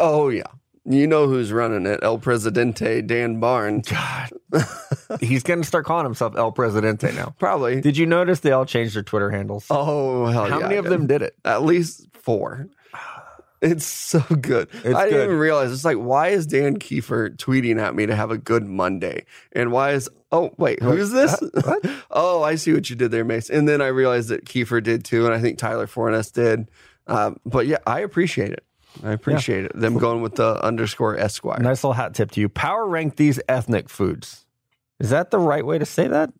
[0.00, 0.46] Oh yeah,
[0.84, 2.00] you know who's running it?
[2.02, 3.88] El Presidente, Dan Barnes.
[3.88, 4.30] God,
[5.20, 7.34] he's going to start calling himself El Presidente now.
[7.38, 7.80] Probably.
[7.80, 9.66] Did you notice they all changed their Twitter handles?
[9.70, 10.50] oh hell yeah.
[10.50, 10.92] How yeah, many I of did.
[10.92, 11.36] them did it?
[11.44, 12.68] At least four.
[13.64, 14.68] It's so good.
[14.72, 15.24] It's I didn't good.
[15.26, 15.70] even realize.
[15.72, 19.24] It's like, why is Dan Kiefer tweeting at me to have a good Monday?
[19.52, 21.40] And why is, oh, wait, who's this?
[22.10, 23.50] oh, I see what you did there, Mace.
[23.50, 25.26] And then I realized that Kiefer did too.
[25.26, 26.72] And I think Tyler Fornes did.
[27.06, 28.64] Um, but yeah, I appreciate it.
[29.04, 29.78] I appreciate it.
[29.78, 31.58] Them going with the underscore Esquire.
[31.60, 32.48] Nice little hat tip to you.
[32.48, 34.46] Power rank these ethnic foods.
[35.00, 36.32] Is that the right way to say that?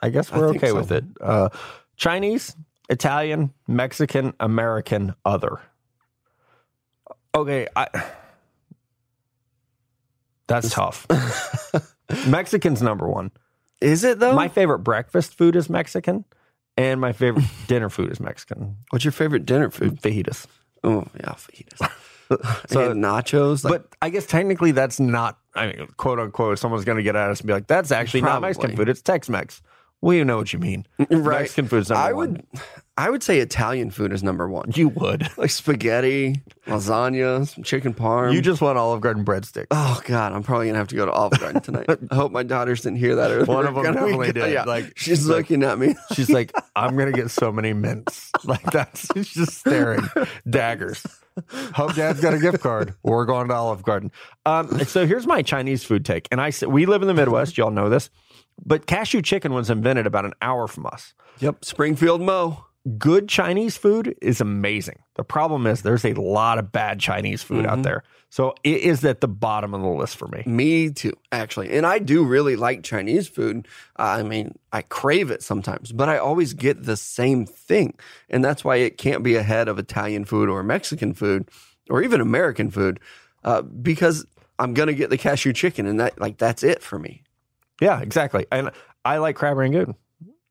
[0.00, 0.76] I guess we're think okay so.
[0.76, 1.04] with it.
[1.20, 1.48] Uh,
[1.96, 2.54] Chinese,
[2.88, 5.60] Italian, Mexican, American, other.
[7.34, 7.88] Okay, I.
[10.46, 11.06] That's tough.
[12.26, 13.32] Mexican's number one.
[13.80, 14.34] Is it though?
[14.34, 16.24] My favorite breakfast food is Mexican,
[16.76, 18.76] and my favorite dinner food is Mexican.
[18.90, 20.00] What's your favorite dinner food?
[20.00, 20.46] Fajitas.
[20.84, 21.90] Oh, yeah, fajitas.
[22.68, 23.62] So- and nachos.
[23.62, 27.14] Like, But I guess technically that's not, I mean, quote unquote, someone's going to get
[27.14, 28.76] at us and be like, that's actually not Mexican Probably.
[28.86, 28.88] food.
[28.88, 29.62] It's Tex Mex.
[30.06, 30.86] Well, you know what you mean.
[31.10, 31.40] Right.
[31.40, 32.30] Mexican food's number I one.
[32.30, 32.60] would,
[32.96, 34.70] I would say Italian food is number one.
[34.74, 35.28] You would.
[35.36, 38.32] Like spaghetti, lasagna, some chicken parm.
[38.32, 39.66] You just want Olive Garden breadsticks.
[39.72, 41.86] Oh God, I'm probably gonna have to go to Olive Garden tonight.
[42.10, 43.48] I hope my daughters didn't hear that.
[43.48, 44.52] One of them gonna definitely did.
[44.52, 45.96] Yeah, Like, she's like- looking at me.
[46.14, 48.30] She's like, I'm going to get so many mints.
[48.44, 50.00] Like, that's, she's just staring.
[50.48, 51.04] Daggers.
[51.74, 52.94] Hope dad's got a gift card.
[53.02, 54.10] We're going to Olive Garden.
[54.46, 56.28] Um, so here's my Chinese food take.
[56.30, 57.58] And I said, we live in the Midwest.
[57.58, 58.08] Y'all know this.
[58.64, 61.14] But cashew chicken was invented about an hour from us.
[61.40, 62.64] Yep, Springfield Mo.
[62.98, 65.00] good Chinese food is amazing.
[65.16, 68.04] The problem is there's a lot of bad Chinese food out there.
[68.28, 70.42] So it is at the bottom of the list for me.
[70.46, 71.72] Me too, actually.
[71.72, 73.66] And I do really like Chinese food.
[73.96, 77.94] I mean, I crave it sometimes, but I always get the same thing.
[78.28, 81.48] And that's why it can't be ahead of Italian food or Mexican food
[81.88, 83.00] or even American food
[83.44, 84.26] uh, because
[84.58, 87.22] I'm going to get the cashew chicken and that like that's it for me.
[87.80, 88.46] Yeah, exactly.
[88.50, 88.70] And
[89.04, 89.94] I like crab rangoon.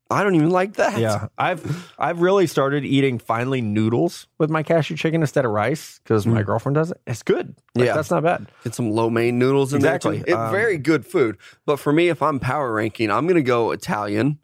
[0.08, 1.00] I don't even like that.
[1.00, 5.98] Yeah, I've I've really started eating finally noodles with my cashew chicken instead of rice
[6.04, 7.00] because my girlfriend does it.
[7.08, 7.56] It's good.
[7.74, 7.94] Like, Yeah.
[7.94, 8.46] that's not bad.
[8.62, 10.18] Get some lo mein noodles in Exactly.
[10.18, 10.40] there too.
[10.40, 11.38] Um, very good food.
[11.64, 14.38] But for me, if I'm power ranking, I'm going to go Italian,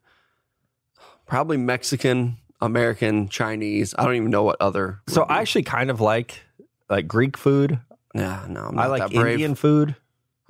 [1.27, 3.95] probably Mexican, American, Chinese.
[3.97, 5.01] I don't even know what other.
[5.09, 6.41] So I actually kind of like
[6.91, 7.79] like Greek food.
[8.17, 9.13] Yeah, no, I'm I like.
[9.15, 9.95] Indian food.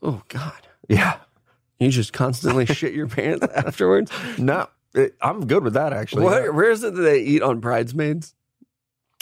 [0.02, 1.16] Oh God, Yeah.
[1.82, 4.10] You just constantly shit your pants afterwards.
[4.38, 6.24] No, it, I'm good with that actually.
[6.24, 8.34] Where, where is it that they eat on bridesmaids?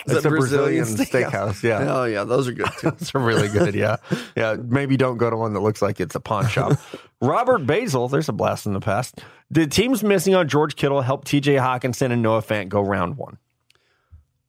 [0.07, 1.63] Is It's a Brazilian steakhouse.
[1.63, 1.95] Yeah.
[1.95, 2.91] Oh yeah, those are good too.
[2.91, 3.75] Those are really good.
[3.75, 3.97] Yeah.
[4.37, 4.57] Yeah.
[4.63, 6.79] Maybe don't go to one that looks like it's a pawn shop.
[7.21, 9.21] Robert Basil, there's a blast in the past.
[9.53, 13.37] Did teams missing on George Kittle help TJ Hockenson and Noah Fant go round one?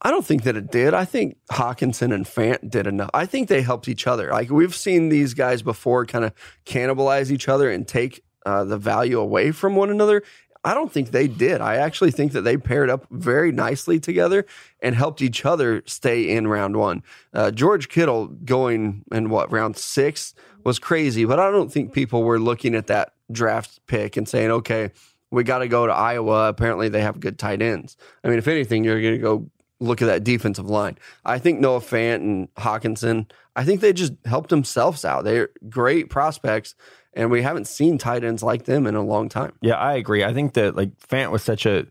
[0.04, 0.94] I don't think that it did.
[0.96, 3.12] I think Hockenson and Fant did enough.
[3.14, 4.32] I think they helped each other.
[4.32, 6.34] Like we've seen these guys before kind of
[6.66, 10.24] cannibalize each other and take uh, the value away from one another.
[10.64, 11.62] I don't think they did.
[11.62, 14.46] I actually think that they paired up very nicely together
[14.80, 17.04] and helped each other stay in round one.
[17.34, 22.24] Uh, George Kittle going in what round six was crazy, but I don't think people
[22.24, 24.92] were looking at that draft pick and saying, okay,
[25.32, 26.50] we got to go to Iowa.
[26.50, 27.98] Apparently, they have good tight ends.
[28.24, 29.50] I mean, if anything, you're going to go
[29.82, 30.98] look at that defensive line.
[31.26, 35.24] I think Noah Fant and Hockenson, I think they just helped themselves out.
[35.24, 36.76] They're great prospects,
[37.14, 39.54] and we haven't seen tight ends like them in a long time.
[39.62, 40.24] Yeah, I agree.
[40.24, 41.88] I think that like Fant was such a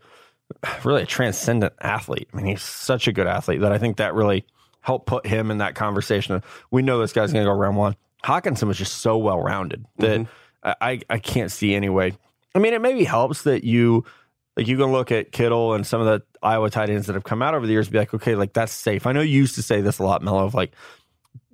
[0.85, 2.29] really a transcendent athlete.
[2.33, 4.47] I mean, he's such a good athlete that I think that really
[4.81, 6.35] helped put him in that conversation.
[6.35, 7.97] of, We know this guy's going to go round one.
[8.25, 10.71] Hockenson was just so well rounded that mm-hmm.
[10.81, 12.13] I I can't see any way.
[12.55, 14.05] I mean, it maybe helps that you
[14.61, 17.25] like you can look at Kittle and some of the Iowa tight ends that have
[17.25, 19.07] come out over the years, and be like, okay, like that's safe.
[19.07, 20.73] I know you used to say this a lot, Mello, of like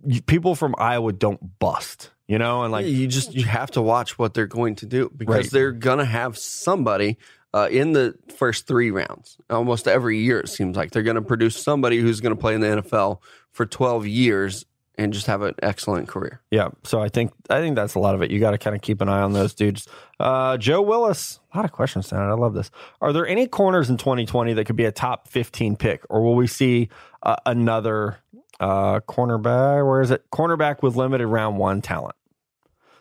[0.04, 3.82] you, people from Iowa don't bust, you know, and like you just you have to
[3.82, 5.50] watch what they're going to do because Right.
[5.50, 7.16] they're going to have somebody
[7.54, 9.38] uh, in the first three rounds.
[9.48, 12.54] Almost every year, it seems like they're going to produce somebody who's going to play
[12.54, 13.20] in the NFL
[13.52, 14.66] for 12 years
[14.98, 16.40] and just have an excellent career.
[16.50, 18.30] Yeah, so I think I think that's a lot of it.
[18.30, 19.86] You got to kind of keep an eye on those dudes.
[20.18, 22.28] Uh, Joe Willis, a lot of questions tonight.
[22.28, 22.70] I love this.
[23.00, 26.34] Are there any corners in 2020 that could be a top 15 pick, or will
[26.34, 26.88] we see
[27.22, 28.18] uh, another
[28.60, 29.86] uh, cornerback?
[29.86, 30.24] Where is it?
[30.30, 32.16] Cornerback with limited round one talent.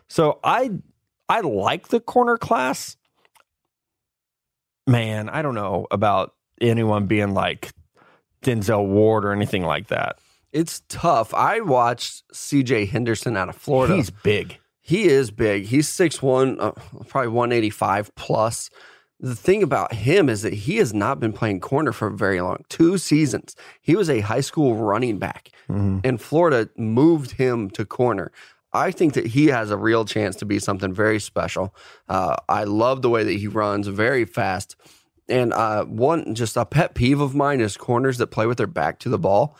[0.08, 0.72] So I
[1.30, 2.98] I like the corner class.
[4.88, 7.72] Man, I don't know about anyone being like
[8.43, 10.20] Denzel Ward or anything like that.
[10.56, 11.34] It's tough.
[11.34, 13.97] I watched CJ Henderson out of Florida.
[13.97, 14.58] He's big.
[14.80, 15.66] He is big.
[15.66, 16.72] He's 6'1, uh,
[17.10, 18.70] probably 185 plus.
[19.20, 22.64] The thing about him is that he has not been playing corner for very long.
[22.70, 23.53] Two seasons.
[23.82, 25.49] He was a high school running back,
[26.06, 28.32] and Florida moved him to corner.
[28.72, 31.76] I think that he has a real chance to be something very special.
[32.08, 34.78] Uh, I love the way that he runs, very fast.
[35.28, 38.68] And uh, one, just a pet peeve of mine is corners that play with their
[38.68, 39.58] back to the ball.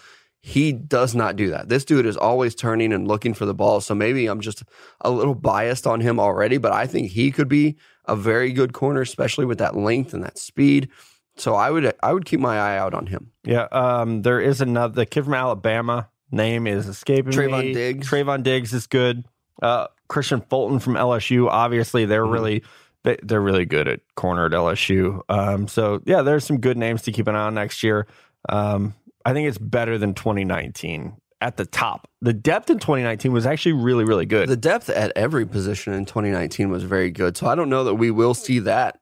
[0.48, 1.70] He does not do that.
[1.70, 3.82] This dude is always turning and looking for the ball.
[3.82, 4.62] So maybe I'm just
[5.02, 8.72] a little biased on him already, but I think he could be a very good
[8.72, 10.89] corner, especially with that length and that speed.
[11.36, 13.32] So I would I would keep my eye out on him.
[13.43, 16.10] Yeah, um, there is another the kid from Alabama.
[16.30, 17.74] Name is escaping Trevon me.
[17.74, 18.08] Diggs.
[18.08, 19.26] Trevon Diggs is good.
[19.64, 21.48] Uh, Kristian Fulton from LSU.
[21.50, 22.32] Obviously, they're Mhm.
[22.34, 22.64] really
[23.04, 25.22] they, they're really good at corner at LSU.
[25.28, 28.06] Um, so yeah, there's some good names to keep an eye on next year.
[28.48, 28.93] Um,
[29.26, 32.08] I think it's better than 2019 at the top.
[32.22, 34.48] The depth in 2019 was actually really really good.
[34.48, 37.36] The depth at every position in 2019 was very good.
[37.36, 39.00] So I don't know that we will see that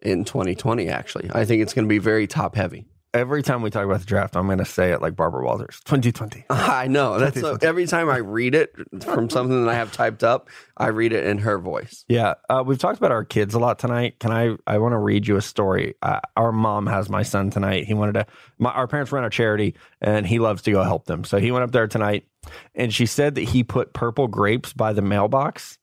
[0.00, 1.30] in 2020 actually.
[1.32, 2.86] I think it's going to be very top heavy.
[3.16, 5.80] Every time we talk about the draft, I'm going to say it like Barbara Walters.
[5.86, 6.44] 2020.
[6.50, 7.18] I know.
[7.18, 10.88] That's so, every time I read it from something that I have typed up, I
[10.88, 12.04] read it in her voice.
[12.08, 14.20] Yeah, uh, we've talked about our kids a lot tonight.
[14.20, 14.56] Can I?
[14.66, 15.94] I want to read you a story.
[16.02, 17.84] Uh, our mom has my son tonight.
[17.84, 18.26] He wanted to.
[18.58, 21.24] My, our parents run a charity, and he loves to go help them.
[21.24, 22.26] So he went up there tonight,
[22.74, 25.78] and she said that he put purple grapes by the mailbox,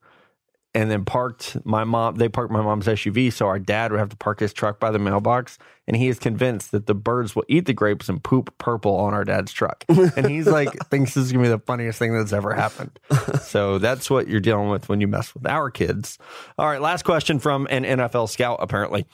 [0.75, 2.15] and then parked my mom.
[2.15, 4.91] They parked my mom's SUV, so our dad would have to park his truck by
[4.91, 5.57] the mailbox.
[5.87, 9.13] And he is convinced that the birds will eat the grapes and poop purple on
[9.13, 9.85] our dad's truck.
[10.15, 12.99] And he's like, thinks this is gonna be the funniest thing that's ever happened.
[13.41, 16.17] So that's what you're dealing with when you mess with our kids.
[16.57, 19.05] All right, last question from an NFL scout, apparently.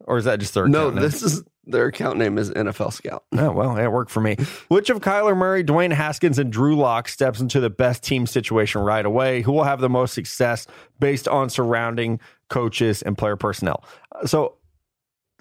[0.00, 3.24] Or is that just their No, this is their account name is NFL Scout.
[3.38, 4.36] Oh, well, it worked for me.
[4.68, 8.80] Which of Kyler Murray, Dwayne Haskins, and Drew Lock steps into the best team situation
[8.80, 9.42] right away?
[9.42, 10.66] Who will have the most success
[10.98, 13.84] based on surrounding coaches and player personnel?
[14.12, 14.54] Uh, So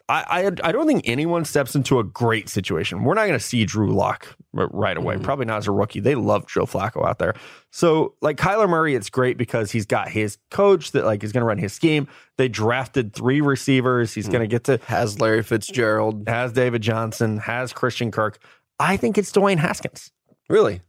[0.07, 3.03] I, I, I don't think anyone steps into a great situation.
[3.03, 5.15] We're not going to see Drew Lock right away.
[5.15, 5.23] Mhm.
[5.23, 5.99] Probably not as a rookie.
[5.99, 7.33] They love Joe Flacco out there.
[7.71, 11.41] So like Kyler Murray, it's great because he's got his coach that like is going
[11.41, 12.07] to run his scheme.
[12.37, 14.13] They drafted three receivers.
[14.13, 16.23] He's going to get to Has Larry Fitzgerald.
[16.27, 18.37] has David Johnson, has Christian Kirk.
[18.79, 20.11] I think it's Dwayne Haskins.
[20.49, 20.81] Really?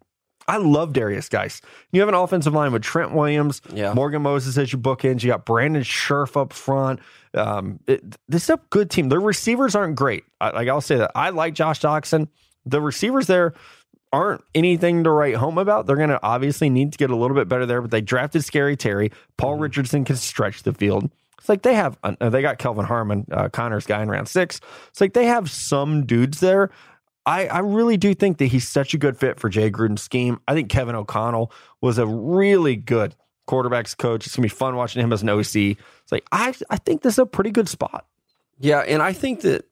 [0.48, 1.60] I love Derrius Guice.
[1.92, 3.92] You have an offensive line with Trent Williams, Yeah.
[3.94, 5.22] Morgan Moses as your bookends.
[5.22, 7.00] You got Brandon Scherff up front.
[7.34, 9.08] Um, it, this is a good team.
[9.08, 10.24] Their receivers aren't great.
[10.40, 11.10] I, like I'll say that.
[11.14, 12.28] I like Josh Doctson.
[12.64, 13.54] The receivers there
[14.12, 15.86] aren't anything to write home about.
[15.86, 18.44] They're going to obviously need to get a little bit better there, but they drafted
[18.44, 19.10] Scary Terry.
[19.36, 21.10] Paul Richardson can stretch the field.
[21.38, 24.60] It's like they have, uh, they got Kelvin Harmon, uh, Connor's guy in round six.
[24.88, 26.70] It's like they have some dudes there.
[27.26, 30.40] I, I really do think that he's such a good fit for Jay Gruden's scheme.
[30.46, 33.16] I think Kevin O'Connell was a really good
[33.48, 34.26] quarterbacks coach.
[34.26, 35.56] It's gonna be fun watching him as an OC.
[35.56, 38.06] It's like I I think this is a pretty good spot.
[38.58, 39.66] Yeah, and I think that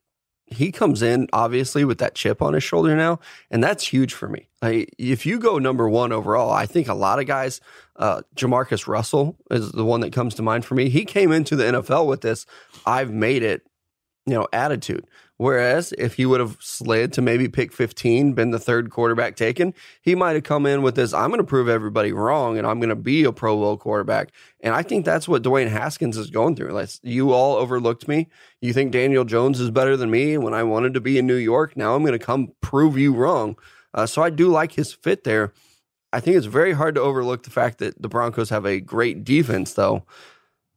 [0.46, 4.28] he comes in obviously with that chip on his shoulder now, and that's huge for
[4.28, 4.48] me.
[4.62, 7.60] If you go number one overall, I think a lot of guys,
[7.96, 10.88] uh, Jamarcus Russell is the one that comes to mind for me.
[10.88, 12.46] He came into the NFL with this,
[12.84, 13.62] I've made it,
[14.26, 15.06] you know, attitude.
[15.36, 19.74] Whereas if he would have slid to maybe pick 15, been the third quarterback taken,
[20.00, 22.78] he might have come in with this, I'm going to prove everybody wrong and I'm
[22.78, 24.30] going to be a Pro Bowl quarterback.
[24.60, 26.70] And I think that's what Dwayne Haskins is going through.
[26.70, 28.28] Like, you all overlooked me.
[28.60, 31.34] You think Daniel Jones is better than me when I wanted to be in New
[31.34, 31.76] York.
[31.76, 33.56] Now I'm going to come prove you wrong.
[33.92, 35.52] Uh, so I do like his fit there.
[36.12, 39.24] I think it's very hard to overlook the fact that the Broncos have a great
[39.24, 40.04] defense, though,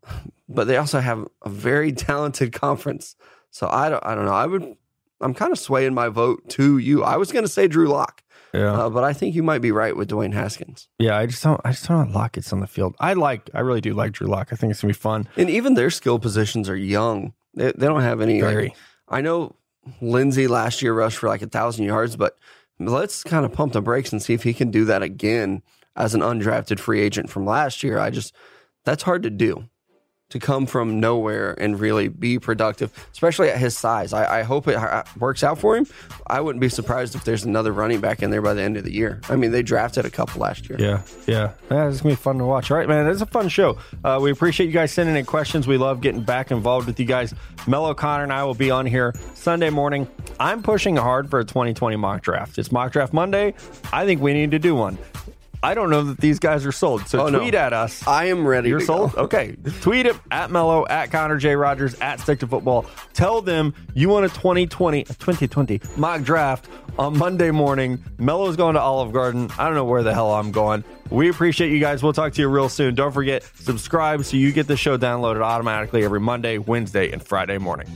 [0.50, 3.16] but they also have a very talented conference.
[3.58, 4.34] So I don't, I don't know.
[4.34, 4.76] I would,
[5.20, 7.04] I'm kind of swaying my vote to you.
[7.04, 8.22] I was going to say Drew Lock,
[8.54, 10.88] Yeah, uh, but I think you might be right with Dwayne Haskins.
[11.00, 11.18] yeah.
[11.18, 12.96] I just don't I just don't want Lockett's on the field.
[13.00, 14.50] I like I really do like Drew Lock.
[14.52, 15.28] I think it's gonna be fun.
[15.38, 17.34] And even their skill positions are young.
[17.56, 18.42] They, they don't have any.
[18.44, 18.76] like-
[19.10, 19.56] I know
[20.02, 22.38] Lindsay last year rushed for like a thousand yards, but
[22.80, 25.64] let's kind of pump the brakes and see if he can do that again
[25.96, 27.98] as an undrafted free agent from last year.
[27.98, 28.36] I just
[28.86, 29.68] that's hard to do
[30.30, 34.12] to come from nowhere and really be productive, especially at his size.
[34.12, 34.78] I, I hope it
[35.18, 35.88] works out for him.
[36.28, 38.84] I wouldn't be surprised if there's another running back in there by the end of
[38.84, 39.22] the year.
[39.30, 40.78] I mean, they drafted a couple last year.
[40.80, 41.54] Yeah, yeah.
[41.72, 42.72] Yeah, it's gonna be fun to watch.
[42.72, 43.08] All right, man.
[43.08, 43.78] It's a fun show.
[44.04, 45.66] Uh, we appreciate you guys sending in questions.
[45.66, 47.34] We love getting back involved with you guys.
[47.66, 50.08] Mello Connor and I will be on here Sunday morning.
[50.40, 52.58] I'm pushing hard for a 2020 mock draft.
[52.58, 53.54] It's mock draft Monday.
[53.94, 54.98] I think we need to do one.
[55.64, 57.08] I don't know that these guys are sold.
[57.08, 57.40] So Oh, no.
[57.40, 58.06] tweet at us.
[58.08, 58.70] I am ready.
[58.70, 59.14] You're sold?
[59.14, 59.22] Go.
[59.24, 59.56] Okay.
[59.82, 61.56] Tweet it at Mello, at Connor J.
[61.56, 62.86] Rogers, at Stick to Football.
[63.14, 68.04] Tell them you want a 2020, a 2020 mock draft on Monday morning.
[68.20, 69.50] Mello's going to Olive Garden.
[69.58, 70.84] I don't know where the hell I'm going.
[71.10, 72.04] We appreciate you guys.
[72.04, 72.94] We'll talk to you real soon.
[72.96, 77.58] Don't forget, subscribe so you get the show downloaded automatically every Monday, Wednesday, and Friday
[77.58, 77.88] morning.